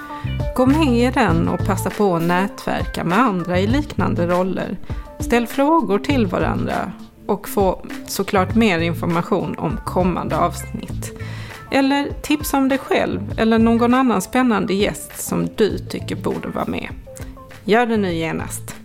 Gå 0.56 0.66
med 0.66 0.98
i 0.98 1.10
den 1.14 1.48
och 1.48 1.66
passa 1.66 1.90
på 1.90 2.16
att 2.16 2.22
nätverka 2.22 3.04
med 3.04 3.18
andra 3.18 3.60
i 3.60 3.66
liknande 3.66 4.26
roller. 4.26 4.76
Ställ 5.20 5.46
frågor 5.46 5.98
till 5.98 6.26
varandra 6.26 6.92
och 7.26 7.48
få 7.48 7.86
såklart 8.06 8.54
mer 8.54 8.78
information 8.78 9.54
om 9.58 9.78
kommande 9.84 10.38
avsnitt. 10.38 11.18
Eller 11.70 12.08
tipsa 12.22 12.58
om 12.58 12.68
dig 12.68 12.78
själv 12.78 13.20
eller 13.38 13.58
någon 13.58 13.94
annan 13.94 14.22
spännande 14.22 14.74
gäst 14.74 15.28
som 15.28 15.48
du 15.56 15.78
tycker 15.78 16.16
borde 16.16 16.48
vara 16.48 16.66
med. 16.66 16.88
Gör 17.64 17.86
det 17.86 17.96
nu 17.96 18.14
genast. 18.14 18.75